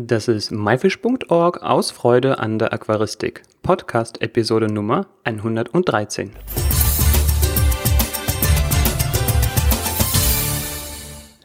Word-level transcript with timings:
Das 0.00 0.28
ist 0.28 0.52
myfish.org 0.52 1.60
aus 1.60 1.90
Freude 1.90 2.38
an 2.38 2.60
der 2.60 2.72
Aquaristik. 2.72 3.42
Podcast 3.64 4.22
Episode 4.22 4.72
Nummer 4.72 5.08
113. 5.24 6.30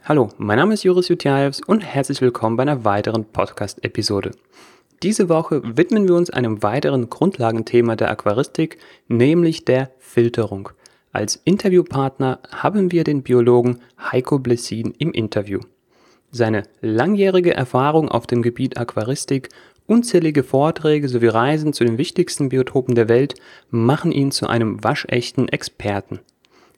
Hallo, 0.03 0.29
mein 0.37 0.59
Name 0.59 0.75
ist 0.75 0.83
Joris 0.83 1.07
Jutiaevs 1.07 1.61
und 1.65 1.81
herzlich 1.81 2.21
willkommen 2.21 2.55
bei 2.55 2.61
einer 2.61 2.85
weiteren 2.85 3.25
Podcast-Episode. 3.25 4.29
Diese 5.01 5.29
Woche 5.29 5.63
widmen 5.75 6.07
wir 6.07 6.13
uns 6.13 6.29
einem 6.29 6.61
weiteren 6.61 7.09
Grundlagenthema 7.09 7.95
der 7.95 8.11
Aquaristik, 8.11 8.77
nämlich 9.07 9.65
der 9.65 9.89
Filterung. 9.97 10.69
Als 11.11 11.41
Interviewpartner 11.43 12.37
haben 12.51 12.91
wir 12.91 13.03
den 13.03 13.23
Biologen 13.23 13.79
Heiko 13.99 14.37
Blessin 14.37 14.93
im 14.99 15.11
Interview. 15.11 15.61
Seine 16.35 16.63
langjährige 16.81 17.53
Erfahrung 17.53 18.09
auf 18.09 18.25
dem 18.25 18.41
Gebiet 18.41 18.79
Aquaristik, 18.79 19.49
unzählige 19.85 20.43
Vorträge 20.43 21.07
sowie 21.07 21.27
Reisen 21.27 21.73
zu 21.73 21.83
den 21.83 21.99
wichtigsten 21.99 22.49
Biotopen 22.49 22.95
der 22.95 23.07
Welt 23.07 23.35
machen 23.69 24.11
ihn 24.11 24.31
zu 24.31 24.47
einem 24.47 24.83
waschechten 24.83 25.47
Experten. 25.47 26.21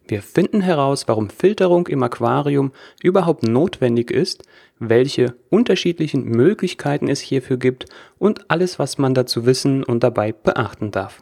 Wir 0.10 0.22
finden 0.22 0.60
heraus, 0.60 1.08
warum 1.08 1.30
Filterung 1.30 1.88
im 1.88 2.04
Aquarium 2.04 2.74
überhaupt 3.02 3.44
notwendig 3.44 4.12
ist, 4.12 4.44
welche 4.80 5.36
unterschiedlichen 5.50 6.26
Möglichkeiten 6.26 7.08
es 7.08 7.22
hierfür 7.22 7.56
gibt 7.56 7.86
und 8.20 8.52
alles, 8.52 8.78
was 8.78 8.98
man 8.98 9.14
dazu 9.14 9.46
wissen 9.46 9.86
und 9.86 10.04
dabei 10.04 10.34
beachten 10.34 10.92
darf. 10.92 11.22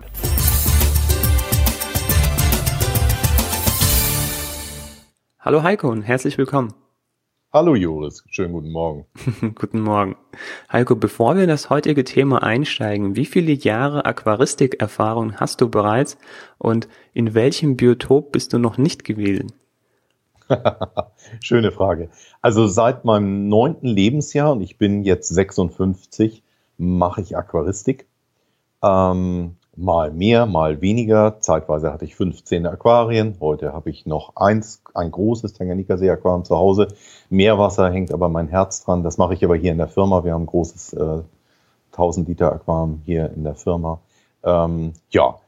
Hallo 5.39 5.61
Heiko 5.61 5.91
und 5.91 6.01
herzlich 6.01 6.39
willkommen. 6.39 6.73
Hallo 7.55 7.75
Joris, 7.75 8.23
schönen 8.31 8.51
guten 8.51 8.71
Morgen. 8.71 9.05
guten 9.53 9.81
Morgen. 9.81 10.15
Heiko, 10.71 10.95
bevor 10.95 11.35
wir 11.35 11.43
in 11.43 11.49
das 11.49 11.69
heutige 11.69 12.03
Thema 12.03 12.41
einsteigen, 12.41 13.15
wie 13.15 13.27
viele 13.27 13.51
Jahre 13.51 14.05
Aquaristikerfahrung 14.05 15.35
hast 15.35 15.61
du 15.61 15.69
bereits 15.69 16.17
und 16.57 16.87
in 17.13 17.35
welchem 17.35 17.77
Biotop 17.77 18.31
bist 18.31 18.53
du 18.53 18.57
noch 18.57 18.79
nicht 18.79 19.03
gewesen? 19.03 19.51
Schöne 21.41 21.71
Frage. 21.71 22.09
Also 22.41 22.65
seit 22.65 23.05
meinem 23.05 23.49
neunten 23.49 23.85
Lebensjahr, 23.85 24.53
und 24.53 24.61
ich 24.61 24.79
bin 24.79 25.03
jetzt 25.03 25.29
56, 25.29 26.41
mache 26.79 27.21
ich 27.21 27.37
Aquaristik. 27.37 28.07
Ähm, 28.81 29.57
mal 29.75 30.11
mehr, 30.11 30.45
mal 30.45 30.81
weniger. 30.81 31.39
Zeitweise 31.39 31.91
hatte 31.91 32.05
ich 32.05 32.15
15 32.15 32.65
Aquarien. 32.65 33.37
Heute 33.39 33.73
habe 33.73 33.89
ich 33.89 34.05
noch 34.05 34.35
eins, 34.35 34.81
ein 34.93 35.11
großes 35.11 35.53
Tanganjika-See-Aquarium 35.53 36.45
zu 36.45 36.55
Hause. 36.55 36.87
Meerwasser 37.29 37.91
hängt 37.91 38.13
aber 38.13 38.29
mein 38.29 38.47
Herz 38.47 38.83
dran. 38.83 39.03
Das 39.03 39.17
mache 39.17 39.33
ich 39.33 39.43
aber 39.43 39.55
hier 39.55 39.71
in 39.71 39.77
der 39.77 39.87
Firma. 39.87 40.23
Wir 40.23 40.33
haben 40.33 40.43
ein 40.43 40.47
großes 40.47 40.93
äh, 40.93 41.21
1000 41.91 42.27
Liter 42.27 42.51
Aquarium 42.51 43.01
hier 43.05 43.31
in 43.33 43.43
der 43.43 43.55
Firma. 43.55 43.99
Ähm, 44.43 44.93
ja, 45.09 45.39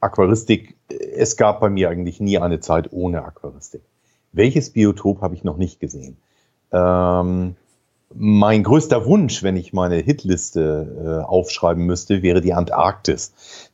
Aquaristik. 0.00 0.76
Es 0.88 1.36
gab 1.36 1.60
bei 1.60 1.68
mir 1.68 1.90
eigentlich 1.90 2.20
nie 2.20 2.38
eine 2.38 2.60
Zeit 2.60 2.92
ohne 2.92 3.24
Aquaristik. 3.24 3.82
Welches 4.32 4.70
Biotop 4.70 5.20
habe 5.20 5.34
ich 5.34 5.44
noch 5.44 5.56
nicht 5.56 5.80
gesehen? 5.80 6.16
Ähm, 6.72 7.56
mein 8.18 8.62
größter 8.62 9.04
Wunsch, 9.06 9.42
wenn 9.42 9.56
ich 9.56 9.72
meine 9.72 9.96
Hitliste 9.96 11.22
äh, 11.22 11.26
aufschreiben 11.26 11.84
müsste, 11.84 12.22
wäre 12.22 12.40
die 12.40 12.54
Antarktis. 12.54 13.32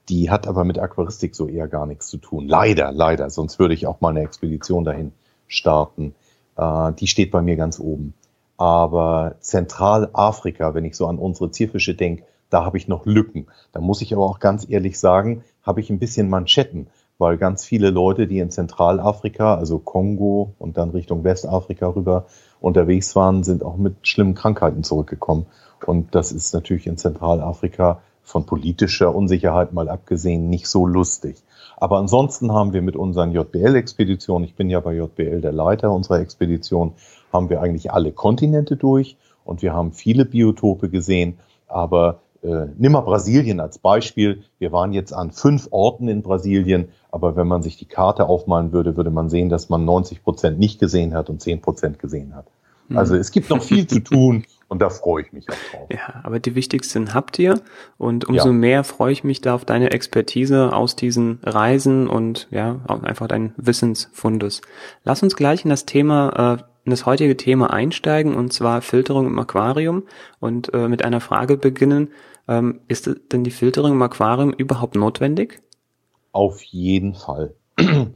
Die 0.08 0.30
hat 0.30 0.46
aber 0.46 0.64
mit 0.64 0.78
Aquaristik 0.78 1.34
so 1.34 1.48
eher 1.48 1.68
gar 1.68 1.86
nichts 1.86 2.08
zu 2.08 2.18
tun. 2.18 2.48
Leider, 2.48 2.92
leider. 2.92 3.30
Sonst 3.30 3.58
würde 3.58 3.74
ich 3.74 3.86
auch 3.86 4.00
mal 4.00 4.10
eine 4.10 4.22
Expedition 4.22 4.84
dahin 4.84 5.12
starten. 5.46 6.14
Äh, 6.56 6.92
die 6.92 7.06
steht 7.06 7.30
bei 7.30 7.42
mir 7.42 7.56
ganz 7.56 7.78
oben. 7.78 8.14
Aber 8.56 9.36
Zentralafrika, 9.40 10.74
wenn 10.74 10.84
ich 10.84 10.96
so 10.96 11.06
an 11.06 11.18
unsere 11.18 11.50
Zierfische 11.50 11.94
denke, 11.94 12.24
da 12.50 12.64
habe 12.64 12.76
ich 12.76 12.86
noch 12.86 13.06
Lücken. 13.06 13.46
Da 13.72 13.80
muss 13.80 14.02
ich 14.02 14.12
aber 14.12 14.24
auch 14.24 14.38
ganz 14.38 14.68
ehrlich 14.68 14.98
sagen, 14.98 15.42
habe 15.62 15.80
ich 15.80 15.90
ein 15.90 15.98
bisschen 15.98 16.28
Manschetten, 16.28 16.88
weil 17.22 17.38
ganz 17.38 17.64
viele 17.64 17.90
Leute, 17.90 18.26
die 18.26 18.40
in 18.40 18.50
Zentralafrika, 18.50 19.54
also 19.54 19.78
Kongo 19.78 20.54
und 20.58 20.76
dann 20.76 20.90
Richtung 20.90 21.24
Westafrika 21.24 21.86
rüber 21.86 22.26
unterwegs 22.60 23.16
waren, 23.16 23.44
sind 23.44 23.64
auch 23.64 23.76
mit 23.76 24.06
schlimmen 24.06 24.34
Krankheiten 24.34 24.82
zurückgekommen. 24.82 25.46
Und 25.86 26.14
das 26.14 26.32
ist 26.32 26.52
natürlich 26.52 26.86
in 26.86 26.98
Zentralafrika 26.98 28.00
von 28.24 28.44
politischer 28.44 29.14
Unsicherheit 29.14 29.72
mal 29.72 29.88
abgesehen 29.88 30.50
nicht 30.50 30.66
so 30.66 30.86
lustig. 30.86 31.36
Aber 31.76 31.98
ansonsten 31.98 32.52
haben 32.52 32.72
wir 32.72 32.82
mit 32.82 32.96
unseren 32.96 33.32
JBL-Expeditionen, 33.32 34.46
ich 34.46 34.54
bin 34.54 34.68
ja 34.68 34.80
bei 34.80 34.94
JBL 34.94 35.40
der 35.40 35.52
Leiter 35.52 35.92
unserer 35.92 36.20
Expedition, 36.20 36.94
haben 37.32 37.50
wir 37.50 37.60
eigentlich 37.60 37.92
alle 37.92 38.12
Kontinente 38.12 38.76
durch 38.76 39.16
und 39.44 39.62
wir 39.62 39.72
haben 39.72 39.92
viele 39.92 40.24
Biotope 40.24 40.88
gesehen. 40.88 41.38
Aber 41.68 42.21
äh, 42.42 42.66
nimm 42.76 42.92
mal 42.92 43.02
Brasilien 43.02 43.60
als 43.60 43.78
Beispiel. 43.78 44.42
Wir 44.58 44.72
waren 44.72 44.92
jetzt 44.92 45.12
an 45.12 45.30
fünf 45.30 45.68
Orten 45.70 46.08
in 46.08 46.22
Brasilien, 46.22 46.88
aber 47.10 47.36
wenn 47.36 47.46
man 47.46 47.62
sich 47.62 47.76
die 47.76 47.86
Karte 47.86 48.26
aufmalen 48.26 48.72
würde, 48.72 48.96
würde 48.96 49.10
man 49.10 49.28
sehen, 49.28 49.48
dass 49.48 49.68
man 49.68 49.84
90 49.84 50.22
Prozent 50.22 50.58
nicht 50.58 50.80
gesehen 50.80 51.14
hat 51.14 51.30
und 51.30 51.40
10 51.40 51.60
Prozent 51.60 51.98
gesehen 51.98 52.34
hat. 52.34 52.46
Mhm. 52.88 52.98
Also 52.98 53.16
es 53.16 53.30
gibt 53.30 53.50
noch 53.50 53.62
viel 53.62 53.86
zu 53.86 54.00
tun 54.00 54.44
und 54.68 54.82
da 54.82 54.90
freue 54.90 55.22
ich 55.22 55.32
mich 55.32 55.48
auch 55.48 55.70
drauf. 55.70 55.88
Ja, 55.90 56.20
aber 56.24 56.40
die 56.40 56.54
wichtigsten 56.54 57.14
habt 57.14 57.38
ihr 57.38 57.60
und 57.96 58.24
umso 58.24 58.48
ja. 58.48 58.52
mehr 58.52 58.84
freue 58.84 59.12
ich 59.12 59.22
mich 59.22 59.40
da 59.40 59.54
auf 59.54 59.64
deine 59.64 59.92
Expertise 59.92 60.72
aus 60.72 60.96
diesen 60.96 61.38
Reisen 61.44 62.08
und 62.08 62.48
ja, 62.50 62.80
einfach 62.86 63.28
dein 63.28 63.54
Wissensfundus. 63.56 64.62
Lass 65.04 65.22
uns 65.22 65.36
gleich 65.36 65.64
in 65.64 65.70
das 65.70 65.86
Thema 65.86 66.58
äh, 66.58 66.62
in 66.84 66.90
das 66.90 67.06
heutige 67.06 67.36
Thema 67.36 67.72
einsteigen 67.72 68.34
und 68.34 68.52
zwar 68.52 68.82
Filterung 68.82 69.26
im 69.26 69.38
Aquarium 69.38 70.02
und 70.40 70.74
äh, 70.74 70.88
mit 70.88 71.04
einer 71.04 71.20
Frage 71.20 71.56
beginnen. 71.56 72.08
Ähm, 72.48 72.80
ist 72.88 73.10
denn 73.32 73.44
die 73.44 73.50
Filterung 73.50 73.92
im 73.92 74.02
Aquarium 74.02 74.52
überhaupt 74.52 74.94
notwendig? 74.94 75.62
Auf 76.32 76.62
jeden 76.62 77.14
Fall. 77.14 77.54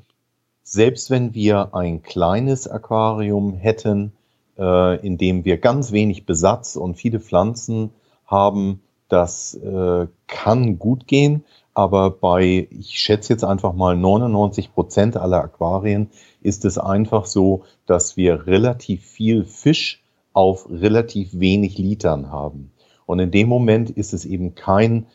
Selbst 0.62 1.10
wenn 1.10 1.34
wir 1.34 1.74
ein 1.74 2.02
kleines 2.02 2.66
Aquarium 2.66 3.54
hätten, 3.54 4.12
äh, 4.58 5.06
in 5.06 5.18
dem 5.18 5.44
wir 5.44 5.58
ganz 5.58 5.92
wenig 5.92 6.26
Besatz 6.26 6.76
und 6.76 6.96
viele 6.96 7.20
Pflanzen 7.20 7.90
haben. 8.26 8.82
Das 9.08 9.54
äh, 9.54 10.08
kann 10.26 10.78
gut 10.80 11.06
gehen, 11.06 11.44
aber 11.74 12.10
bei, 12.10 12.66
ich 12.70 12.98
schätze 12.98 13.32
jetzt 13.32 13.44
einfach 13.44 13.72
mal 13.72 13.96
99 13.96 14.72
Prozent 14.72 15.16
aller 15.16 15.44
Aquarien 15.44 16.10
ist 16.42 16.64
es 16.64 16.78
einfach 16.78 17.26
so, 17.26 17.64
dass 17.86 18.16
wir 18.16 18.46
relativ 18.46 19.04
viel 19.04 19.44
Fisch 19.44 20.02
auf 20.32 20.68
relativ 20.70 21.38
wenig 21.38 21.78
Litern 21.78 22.30
haben. 22.30 22.72
Und 23.06 23.20
in 23.20 23.30
dem 23.30 23.48
Moment 23.48 23.90
ist 23.90 24.12
es 24.12 24.24
eben 24.24 24.54
kein 24.54 25.06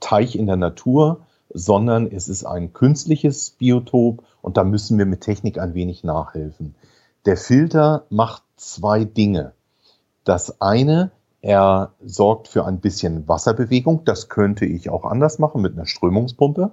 Teich 0.00 0.36
in 0.36 0.46
der 0.46 0.56
Natur, 0.56 1.26
sondern 1.54 2.10
es 2.10 2.28
ist 2.28 2.44
ein 2.44 2.72
künstliches 2.72 3.50
Biotop 3.50 4.24
und 4.40 4.56
da 4.56 4.64
müssen 4.64 4.98
wir 4.98 5.06
mit 5.06 5.20
Technik 5.20 5.58
ein 5.58 5.74
wenig 5.74 6.04
nachhelfen. 6.04 6.74
Der 7.24 7.36
Filter 7.36 8.04
macht 8.10 8.42
zwei 8.56 9.04
Dinge. 9.04 9.52
Das 10.24 10.60
eine, 10.60 11.12
er 11.40 11.92
sorgt 12.04 12.48
für 12.48 12.64
ein 12.64 12.80
bisschen 12.80 13.28
Wasserbewegung. 13.28 14.04
Das 14.04 14.28
könnte 14.28 14.64
ich 14.64 14.90
auch 14.90 15.04
anders 15.04 15.38
machen 15.38 15.62
mit 15.62 15.72
einer 15.72 15.86
Strömungspumpe. 15.86 16.72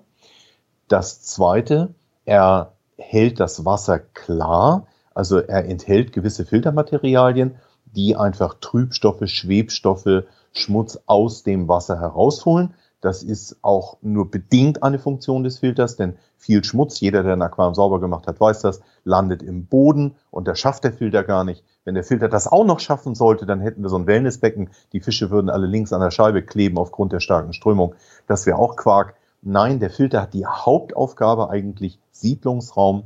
Das 0.88 1.22
zweite, 1.22 1.94
er 2.26 2.74
hält 2.98 3.40
das 3.40 3.66
Wasser 3.66 4.00
klar. 4.00 4.88
Also 5.14 5.38
er 5.38 5.66
enthält 5.66 6.14
gewisse 6.14 6.46
Filtermaterialien, 6.46 7.56
die 7.86 8.16
einfach 8.16 8.56
Trübstoffe, 8.60 9.28
Schwebstoffe, 9.28 10.24
Schmutz 10.54 11.00
aus 11.06 11.44
dem 11.44 11.68
Wasser 11.68 12.00
herausholen. 12.00 12.74
Das 13.02 13.24
ist 13.24 13.58
auch 13.62 13.98
nur 14.02 14.30
bedingt 14.30 14.84
eine 14.84 15.00
Funktion 15.00 15.44
des 15.44 15.60
Filters, 15.60 15.96
denn 15.96 16.18
viel 16.38 16.64
Schmutz, 16.66 17.00
jeder, 17.00 17.24
der 17.24 17.34
ein 17.34 17.42
Aquarium 17.42 17.74
sauber 17.74 18.02
gemacht 18.02 18.28
hat, 18.28 18.42
weiß 18.42 18.60
das, 18.60 18.82
landet 19.06 19.42
im 19.42 19.68
Boden 19.68 20.16
und 20.32 20.48
das 20.50 20.60
schafft 20.60 20.84
der 20.84 20.92
Filter 20.92 21.24
gar 21.24 21.46
nicht. 21.46 21.64
Wenn 21.86 21.96
der 21.96 22.04
Filter 22.04 22.28
das 22.28 22.48
auch 22.48 22.66
noch 22.66 22.82
schaffen 22.82 23.16
sollte, 23.16 23.46
dann 23.46 23.62
hätten 23.62 23.82
wir 23.82 23.90
so 23.90 23.98
ein 23.98 24.08
Wellnessbecken. 24.08 24.70
Die 24.92 25.00
Fische 25.00 25.30
würden 25.30 25.50
alle 25.50 25.66
links 25.66 25.94
an 25.94 26.02
der 26.02 26.12
Scheibe 26.12 26.44
kleben 26.44 26.78
aufgrund 26.78 27.14
der 27.14 27.22
starken 27.22 27.54
Strömung. 27.54 27.96
Das 28.28 28.46
wäre 28.46 28.58
auch 28.58 28.76
Quark. 28.76 29.16
Nein, 29.42 29.80
der 29.80 29.90
Filter 29.90 30.22
hat 30.22 30.34
die 30.34 30.46
Hauptaufgabe 30.46 31.50
eigentlich 31.50 32.00
Siedlungsraum 32.12 33.06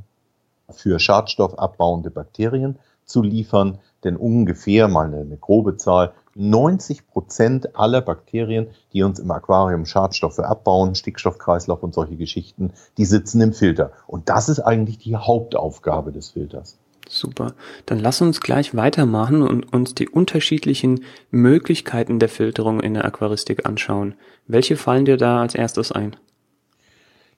für 0.69 0.99
schadstoffabbauende 0.99 2.09
Bakterien 2.09 2.79
zu 3.05 3.21
liefern, 3.21 3.77
denn 4.03 4.17
ungefähr 4.17 4.87
mal 4.87 5.05
eine, 5.05 5.21
eine 5.21 5.37
grobe 5.37 5.77
Zahl 5.77 6.13
90 6.35 7.07
Prozent 7.07 7.75
aller 7.75 8.01
Bakterien, 8.01 8.67
die 8.91 9.03
uns 9.03 9.19
im 9.19 9.29
Aquarium 9.31 9.85
Schadstoffe 9.85 10.39
abbauen, 10.39 10.95
Stickstoffkreislauf 10.95 11.83
und 11.83 11.93
solche 11.93 12.15
Geschichten, 12.15 12.73
die 12.97 13.05
sitzen 13.05 13.41
im 13.41 13.53
Filter. 13.53 13.91
Und 14.07 14.29
das 14.29 14.49
ist 14.49 14.59
eigentlich 14.59 14.97
die 14.97 15.15
Hauptaufgabe 15.15 16.11
des 16.11 16.31
Filters. 16.31 16.77
Super. 17.07 17.53
Dann 17.85 17.99
lass 17.99 18.21
uns 18.21 18.41
gleich 18.41 18.75
weitermachen 18.75 19.41
und 19.41 19.71
uns 19.73 19.93
die 19.93 20.09
unterschiedlichen 20.09 21.03
Möglichkeiten 21.31 22.19
der 22.19 22.29
Filterung 22.29 22.79
in 22.79 22.93
der 22.93 23.05
Aquaristik 23.05 23.65
anschauen. 23.65 24.15
Welche 24.47 24.77
fallen 24.77 25.05
dir 25.05 25.17
da 25.17 25.41
als 25.41 25.53
erstes 25.53 25.91
ein? 25.91 26.15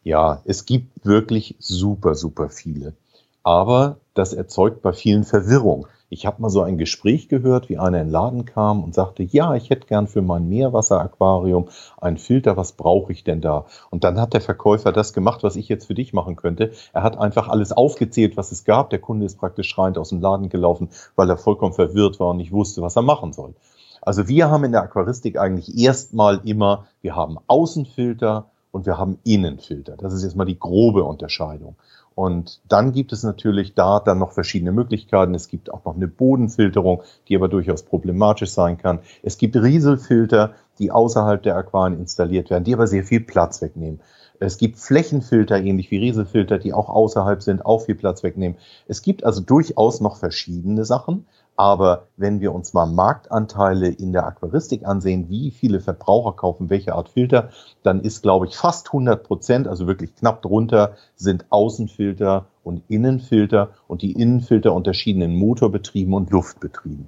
Ja, 0.04 0.42
es 0.46 0.66
gibt 0.66 1.06
wirklich 1.06 1.56
super, 1.60 2.14
super 2.14 2.50
viele. 2.50 2.94
Aber 3.42 3.98
das 4.14 4.34
erzeugt 4.34 4.82
bei 4.82 4.94
vielen 4.94 5.24
Verwirrung. 5.24 5.88
Ich 6.10 6.28
habe 6.28 6.42
mal 6.42 6.50
so 6.50 6.62
ein 6.62 6.78
Gespräch 6.78 7.30
gehört, 7.30 7.68
wie 7.68 7.80
einer 7.80 8.00
in 8.00 8.08
den 8.08 8.12
Laden 8.12 8.46
kam 8.46 8.84
und 8.84 8.94
sagte, 8.94 9.24
ja, 9.24 9.56
ich 9.56 9.72
hätte 9.72 9.88
gern 9.88 10.08
für 10.08 10.22
mein 10.22 10.48
Meerwasseraquarium 10.48 11.70
einen 11.98 12.18
Filter, 12.18 12.58
was 12.58 12.74
brauche 12.74 13.12
ich 13.12 13.24
denn 13.24 13.42
da? 13.42 13.66
Und 13.90 14.04
dann 14.04 14.22
hat 14.22 14.34
der 14.34 14.42
Verkäufer 14.42 14.92
das 14.92 15.14
gemacht, 15.14 15.42
was 15.42 15.56
ich 15.56 15.68
jetzt 15.68 15.88
für 15.88 15.96
dich 15.96 16.14
machen 16.14 16.36
könnte. 16.36 16.72
Er 16.94 17.02
hat 17.02 17.18
einfach 17.18 17.48
alles 17.48 17.72
aufgezählt, 17.72 18.38
was 18.38 18.52
es 18.52 18.66
gab. 18.66 18.92
Der 18.92 19.00
Kunde 19.00 19.26
ist 19.26 19.40
praktisch 19.40 19.68
schreiend 19.68 19.98
aus 19.98 20.10
dem 20.10 20.22
Laden 20.22 20.50
gelaufen, 20.50 20.90
weil 21.16 21.30
er 21.30 21.38
vollkommen 21.38 21.74
verwirrt 21.74 22.20
war 22.20 22.30
und 22.30 22.38
nicht 22.38 22.52
wusste, 22.52 22.84
was 22.84 22.96
er 22.96 23.02
machen 23.02 23.34
soll. 23.34 23.56
Also 24.02 24.28
wir 24.28 24.52
haben 24.52 24.64
in 24.64 24.72
der 24.72 24.84
Aquaristik 24.84 25.40
eigentlich 25.40 25.76
erstmal 25.76 26.40
immer, 26.44 26.86
wir 27.02 27.16
haben 27.16 27.40
Außenfilter 27.48 28.46
und 28.72 28.86
wir 28.86 29.00
haben 29.00 29.18
Innenfilter. 29.24 29.98
Das 29.98 30.14
ist 30.14 30.24
jetzt 30.24 30.36
mal 30.36 30.46
die 30.46 30.60
grobe 30.60 31.04
Unterscheidung. 31.04 31.76
Und 32.16 32.62
dann 32.70 32.94
gibt 32.94 33.12
es 33.12 33.24
natürlich 33.24 33.74
da 33.74 34.00
dann 34.00 34.20
noch 34.20 34.32
verschiedene 34.32 34.72
Möglichkeiten. 34.72 35.36
Es 35.36 35.50
gibt 35.50 35.72
auch 35.72 35.84
noch 35.84 35.96
eine 35.96 36.08
Bodenfilterung, 36.08 37.04
die 37.28 37.36
aber 37.36 37.50
durchaus 37.50 37.84
problematisch 37.84 38.52
sein 38.52 38.78
kann. 38.78 39.00
Es 39.22 39.38
gibt 39.38 39.58
Rieselfilter, 39.58 40.54
die 40.80 40.92
außerhalb 40.92 41.44
der 41.44 41.58
Aquarien 41.58 42.00
installiert 42.00 42.50
werden, 42.50 42.64
die 42.64 42.74
aber 42.74 42.88
sehr 42.88 43.04
viel 43.04 43.20
Platz 43.20 43.62
wegnehmen. 43.62 44.00
Es 44.40 44.58
gibt 44.58 44.80
Flächenfilter, 44.80 45.58
ähnlich 45.58 45.92
wie 45.92 45.98
Rieselfilter, 45.98 46.58
die 46.58 46.74
auch 46.74 46.90
außerhalb 46.90 47.42
sind, 47.42 47.66
auch 47.66 47.84
viel 47.84 47.96
Platz 47.96 48.24
wegnehmen. 48.24 48.58
Es 48.88 49.02
gibt 49.02 49.24
also 49.24 49.42
durchaus 49.42 50.02
noch 50.02 50.18
verschiedene 50.18 50.86
Sachen. 50.86 51.26
Aber 51.58 52.08
wenn 52.18 52.42
wir 52.42 52.54
uns 52.54 52.74
mal 52.74 52.86
Marktanteile 52.86 53.88
in 53.88 54.12
der 54.12 54.26
Aquaristik 54.26 54.86
ansehen, 54.86 55.30
wie 55.30 55.52
viele 55.52 55.80
Verbraucher 55.80 56.34
kaufen 56.34 56.70
welche 56.70 56.94
Art 56.96 57.10
Filter, 57.10 57.50
dann 57.82 58.02
ist, 58.02 58.22
glaube 58.22 58.48
ich, 58.48 58.58
fast 58.58 58.88
100 58.88 59.24
Prozent, 59.24 59.68
also 59.68 59.88
wirklich 59.88 60.16
knapp 60.16 60.42
drunter, 60.42 60.98
sind 61.16 61.46
Außenfilter 61.50 62.48
und 62.64 62.84
Innenfilter 62.90 63.70
und 63.88 64.02
die 64.02 64.12
Innenfilter 64.12 64.74
unterschieden 64.74 65.22
in 65.22 65.36
Motorbetrieben 65.36 66.14
und 66.14 66.30
Luftbetrieben. 66.32 67.08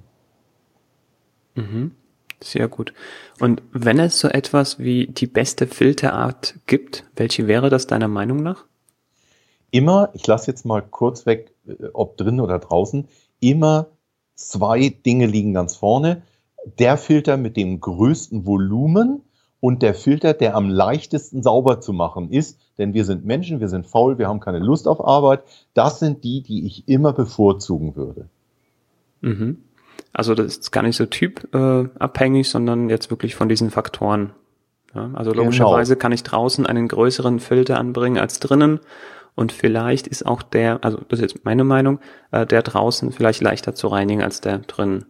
Mhm. 1.54 1.92
Sehr 2.40 2.68
gut. 2.68 2.94
Und 3.40 3.62
wenn 3.72 3.98
es 3.98 4.20
so 4.20 4.28
etwas 4.28 4.78
wie 4.78 5.08
die 5.08 5.26
beste 5.26 5.66
Filterart 5.66 6.54
gibt, 6.66 7.04
welche 7.16 7.48
wäre 7.48 7.68
das 7.68 7.86
deiner 7.86 8.08
Meinung 8.08 8.42
nach? 8.42 8.64
Immer, 9.70 10.10
ich 10.14 10.26
lasse 10.26 10.50
jetzt 10.50 10.64
mal 10.64 10.80
kurz 10.80 11.26
weg, 11.26 11.52
äh, 11.66 11.88
ob 11.92 12.16
drin 12.16 12.40
oder 12.40 12.58
draußen, 12.58 13.08
immer 13.40 13.88
zwei 14.38 14.88
Dinge 14.88 15.26
liegen 15.26 15.52
ganz 15.52 15.76
vorne. 15.76 16.22
Der 16.78 16.96
Filter 16.96 17.36
mit 17.36 17.56
dem 17.56 17.80
größten 17.80 18.46
Volumen 18.46 19.22
und 19.60 19.82
der 19.82 19.94
Filter, 19.94 20.32
der 20.32 20.54
am 20.54 20.68
leichtesten 20.68 21.42
sauber 21.42 21.80
zu 21.80 21.92
machen 21.92 22.30
ist, 22.30 22.58
denn 22.78 22.94
wir 22.94 23.04
sind 23.04 23.24
Menschen, 23.24 23.60
wir 23.60 23.68
sind 23.68 23.86
faul, 23.86 24.18
wir 24.18 24.28
haben 24.28 24.40
keine 24.40 24.60
Lust 24.60 24.86
auf 24.86 25.04
Arbeit. 25.04 25.42
Das 25.74 25.98
sind 25.98 26.22
die, 26.24 26.42
die 26.42 26.64
ich 26.64 26.88
immer 26.88 27.12
bevorzugen 27.12 27.96
würde. 27.96 28.28
Mhm. 29.20 29.58
Also 30.12 30.34
das 30.34 30.56
ist 30.56 30.70
gar 30.70 30.82
nicht 30.82 30.96
so 30.96 31.06
typabhängig, 31.06 32.48
sondern 32.48 32.88
jetzt 32.88 33.10
wirklich 33.10 33.34
von 33.34 33.48
diesen 33.48 33.70
Faktoren. 33.70 34.30
Ja, 34.94 35.10
also 35.14 35.32
logischerweise 35.32 35.94
genau. 35.94 36.02
kann 36.02 36.12
ich 36.12 36.22
draußen 36.22 36.64
einen 36.64 36.88
größeren 36.88 37.40
Filter 37.40 37.78
anbringen 37.78 38.18
als 38.18 38.40
drinnen 38.40 38.80
und 39.38 39.52
vielleicht 39.52 40.08
ist 40.08 40.26
auch 40.26 40.42
der, 40.42 40.84
also 40.84 40.98
das 41.08 41.20
ist 41.20 41.32
jetzt 41.32 41.44
meine 41.44 41.62
Meinung, 41.62 42.00
äh, 42.32 42.44
der 42.44 42.62
draußen 42.62 43.12
vielleicht 43.12 43.40
leichter 43.40 43.72
zu 43.72 43.86
reinigen 43.86 44.20
als 44.20 44.40
der 44.40 44.58
drinnen. 44.58 45.04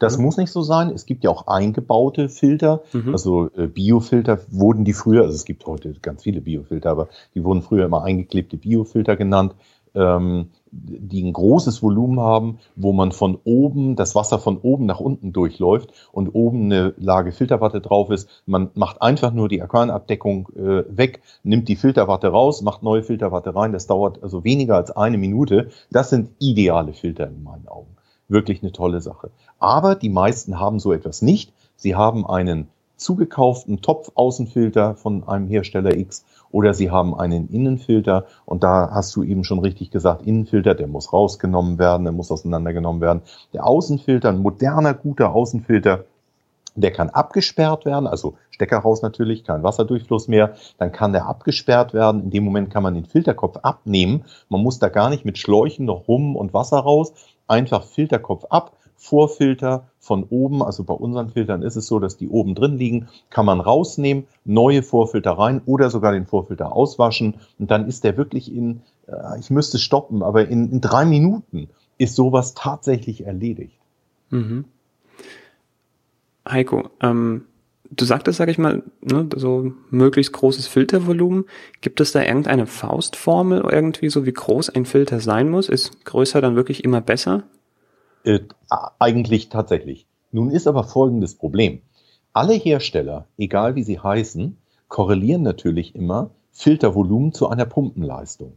Das 0.00 0.18
muss 0.18 0.36
nicht 0.36 0.50
so 0.50 0.62
sein. 0.62 0.90
Es 0.90 1.06
gibt 1.06 1.22
ja 1.22 1.30
auch 1.30 1.46
eingebaute 1.46 2.28
Filter. 2.28 2.82
Mhm. 2.92 3.12
Also 3.12 3.50
äh, 3.56 3.68
Biofilter 3.68 4.40
wurden 4.50 4.84
die 4.84 4.92
früher, 4.92 5.22
also 5.22 5.36
es 5.36 5.44
gibt 5.44 5.64
heute 5.64 5.94
ganz 6.02 6.24
viele 6.24 6.40
Biofilter, 6.40 6.90
aber 6.90 7.08
die 7.36 7.44
wurden 7.44 7.62
früher 7.62 7.84
immer 7.84 8.02
eingeklebte 8.02 8.56
Biofilter 8.56 9.14
genannt 9.14 9.54
ähm, 9.94 10.50
die 10.72 11.22
ein 11.22 11.34
großes 11.34 11.82
Volumen 11.82 12.18
haben, 12.18 12.58
wo 12.76 12.92
man 12.92 13.12
von 13.12 13.38
oben, 13.44 13.94
das 13.94 14.14
Wasser 14.14 14.38
von 14.38 14.56
oben 14.56 14.86
nach 14.86 15.00
unten 15.00 15.32
durchläuft 15.32 15.92
und 16.12 16.30
oben 16.34 16.64
eine 16.64 16.94
Lage 16.96 17.32
Filterwatte 17.32 17.82
drauf 17.82 18.10
ist. 18.10 18.28
Man 18.46 18.70
macht 18.74 19.02
einfach 19.02 19.32
nur 19.32 19.48
die 19.48 19.60
Aquarienabdeckung 19.60 20.48
äh, 20.56 20.84
weg, 20.88 21.20
nimmt 21.42 21.68
die 21.68 21.76
Filterwatte 21.76 22.28
raus, 22.28 22.62
macht 22.62 22.82
neue 22.82 23.02
Filterwatte 23.02 23.54
rein. 23.54 23.72
Das 23.72 23.86
dauert 23.86 24.22
also 24.22 24.44
weniger 24.44 24.76
als 24.76 24.90
eine 24.90 25.18
Minute. 25.18 25.68
Das 25.90 26.08
sind 26.08 26.30
ideale 26.38 26.94
Filter 26.94 27.26
in 27.26 27.42
meinen 27.42 27.68
Augen. 27.68 27.94
Wirklich 28.28 28.62
eine 28.62 28.72
tolle 28.72 29.02
Sache. 29.02 29.30
Aber 29.58 29.94
die 29.94 30.08
meisten 30.08 30.58
haben 30.58 30.78
so 30.78 30.92
etwas 30.92 31.20
nicht. 31.20 31.52
Sie 31.76 31.94
haben 31.94 32.26
einen 32.26 32.68
zugekauften 33.02 33.80
Topf-Außenfilter 33.80 34.94
von 34.94 35.26
einem 35.28 35.48
Hersteller 35.48 35.96
X 35.96 36.24
oder 36.50 36.74
Sie 36.74 36.90
haben 36.90 37.14
einen 37.14 37.48
Innenfilter 37.48 38.26
und 38.44 38.62
da 38.62 38.90
hast 38.92 39.14
du 39.16 39.22
eben 39.22 39.44
schon 39.44 39.58
richtig 39.58 39.90
gesagt, 39.90 40.26
Innenfilter, 40.26 40.74
der 40.74 40.86
muss 40.86 41.12
rausgenommen 41.12 41.78
werden, 41.78 42.04
der 42.04 42.12
muss 42.12 42.30
auseinandergenommen 42.30 43.00
werden. 43.00 43.22
Der 43.52 43.66
Außenfilter, 43.66 44.28
ein 44.28 44.38
moderner, 44.38 44.94
guter 44.94 45.34
Außenfilter, 45.34 46.04
der 46.74 46.92
kann 46.92 47.10
abgesperrt 47.10 47.84
werden, 47.84 48.06
also 48.06 48.34
Stecker 48.50 48.78
raus 48.78 49.02
natürlich, 49.02 49.44
kein 49.44 49.62
Wasserdurchfluss 49.62 50.28
mehr. 50.28 50.54
Dann 50.78 50.92
kann 50.92 51.12
der 51.12 51.26
abgesperrt 51.26 51.94
werden. 51.94 52.24
In 52.24 52.30
dem 52.30 52.44
Moment 52.44 52.70
kann 52.70 52.82
man 52.82 52.94
den 52.94 53.04
Filterkopf 53.04 53.58
abnehmen. 53.62 54.24
Man 54.48 54.62
muss 54.62 54.78
da 54.78 54.88
gar 54.88 55.10
nicht 55.10 55.24
mit 55.24 55.36
Schläuchen 55.36 55.84
noch 55.84 56.08
rum 56.08 56.36
und 56.36 56.54
Wasser 56.54 56.78
raus. 56.78 57.12
Einfach 57.46 57.82
Filterkopf 57.82 58.44
ab, 58.50 58.76
Vorfilter 59.02 59.88
von 59.98 60.22
oben, 60.22 60.62
also 60.62 60.84
bei 60.84 60.94
unseren 60.94 61.30
Filtern 61.30 61.62
ist 61.62 61.74
es 61.74 61.88
so, 61.88 61.98
dass 61.98 62.16
die 62.16 62.28
oben 62.28 62.54
drin 62.54 62.78
liegen, 62.78 63.08
kann 63.30 63.44
man 63.44 63.60
rausnehmen, 63.60 64.28
neue 64.44 64.84
Vorfilter 64.84 65.32
rein 65.32 65.60
oder 65.66 65.90
sogar 65.90 66.12
den 66.12 66.26
Vorfilter 66.26 66.72
auswaschen 66.72 67.34
und 67.58 67.72
dann 67.72 67.88
ist 67.88 68.04
der 68.04 68.16
wirklich 68.16 68.54
in, 68.54 68.82
äh, 69.08 69.40
ich 69.40 69.50
müsste 69.50 69.80
stoppen, 69.80 70.22
aber 70.22 70.46
in, 70.48 70.70
in 70.70 70.80
drei 70.80 71.04
Minuten 71.04 71.68
ist 71.98 72.14
sowas 72.14 72.54
tatsächlich 72.54 73.26
erledigt. 73.26 73.76
Mhm. 74.30 74.66
Heiko, 76.48 76.88
ähm, 77.00 77.46
du 77.90 78.04
sagtest, 78.04 78.38
sag 78.38 78.48
ich 78.48 78.58
mal, 78.58 78.84
ne, 79.00 79.28
so 79.34 79.72
möglichst 79.90 80.32
großes 80.32 80.68
Filtervolumen. 80.68 81.46
Gibt 81.80 82.00
es 82.00 82.12
da 82.12 82.22
irgendeine 82.22 82.68
Faustformel 82.68 83.64
irgendwie, 83.68 84.10
so 84.10 84.26
wie 84.26 84.32
groß 84.32 84.70
ein 84.70 84.86
Filter 84.86 85.18
sein 85.18 85.50
muss? 85.50 85.68
Ist 85.68 86.04
größer 86.04 86.40
dann 86.40 86.54
wirklich 86.54 86.84
immer 86.84 87.00
besser? 87.00 87.42
Äh, 88.24 88.40
eigentlich 88.98 89.48
tatsächlich. 89.48 90.06
Nun 90.30 90.50
ist 90.50 90.66
aber 90.66 90.84
folgendes 90.84 91.34
Problem. 91.34 91.82
Alle 92.32 92.54
Hersteller, 92.54 93.26
egal 93.36 93.74
wie 93.74 93.82
sie 93.82 93.98
heißen, 93.98 94.56
korrelieren 94.88 95.42
natürlich 95.42 95.94
immer 95.94 96.30
Filtervolumen 96.52 97.32
zu 97.32 97.48
einer 97.48 97.66
Pumpenleistung. 97.66 98.56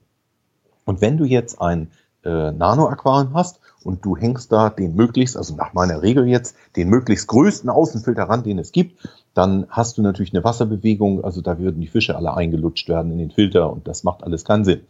Und 0.85 1.01
wenn 1.01 1.17
du 1.17 1.25
jetzt 1.25 1.61
ein 1.61 1.91
äh, 2.23 2.51
Nano-Aquarium 2.51 3.33
hast 3.33 3.59
und 3.83 4.05
du 4.05 4.15
hängst 4.15 4.51
da 4.51 4.69
den 4.69 4.95
möglichst, 4.95 5.37
also 5.37 5.55
nach 5.55 5.73
meiner 5.73 6.01
Regel 6.01 6.27
jetzt, 6.27 6.55
den 6.75 6.89
möglichst 6.89 7.27
größten 7.27 7.69
Außenfilter 7.69 8.23
ran, 8.23 8.43
den 8.43 8.59
es 8.59 8.71
gibt, 8.71 9.07
dann 9.33 9.65
hast 9.69 9.97
du 9.97 10.01
natürlich 10.01 10.33
eine 10.33 10.43
Wasserbewegung, 10.43 11.23
also 11.23 11.41
da 11.41 11.59
würden 11.59 11.81
die 11.81 11.87
Fische 11.87 12.15
alle 12.15 12.35
eingelutscht 12.35 12.87
werden 12.87 13.11
in 13.11 13.17
den 13.17 13.31
Filter 13.31 13.71
und 13.71 13.87
das 13.87 14.03
macht 14.03 14.23
alles 14.23 14.45
keinen 14.45 14.65
Sinn. 14.65 14.81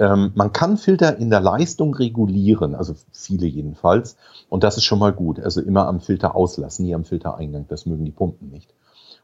Ähm, 0.00 0.32
man 0.34 0.52
kann 0.54 0.78
Filter 0.78 1.18
in 1.18 1.28
der 1.28 1.40
Leistung 1.40 1.94
regulieren, 1.94 2.74
also 2.74 2.94
viele 3.12 3.46
jedenfalls. 3.46 4.16
Und 4.48 4.64
das 4.64 4.78
ist 4.78 4.84
schon 4.84 4.98
mal 4.98 5.12
gut. 5.12 5.38
Also 5.38 5.60
immer 5.60 5.86
am 5.86 6.00
Filter 6.00 6.34
auslassen, 6.34 6.86
nie 6.86 6.94
am 6.94 7.04
Filtereingang. 7.04 7.66
Das 7.68 7.84
mögen 7.84 8.06
die 8.06 8.10
Pumpen 8.10 8.48
nicht. 8.48 8.72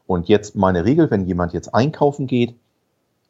Und 0.05 0.29
jetzt 0.29 0.55
meine 0.55 0.85
Regel, 0.85 1.09
wenn 1.09 1.25
jemand 1.25 1.53
jetzt 1.53 1.73
einkaufen 1.73 2.27
geht 2.27 2.55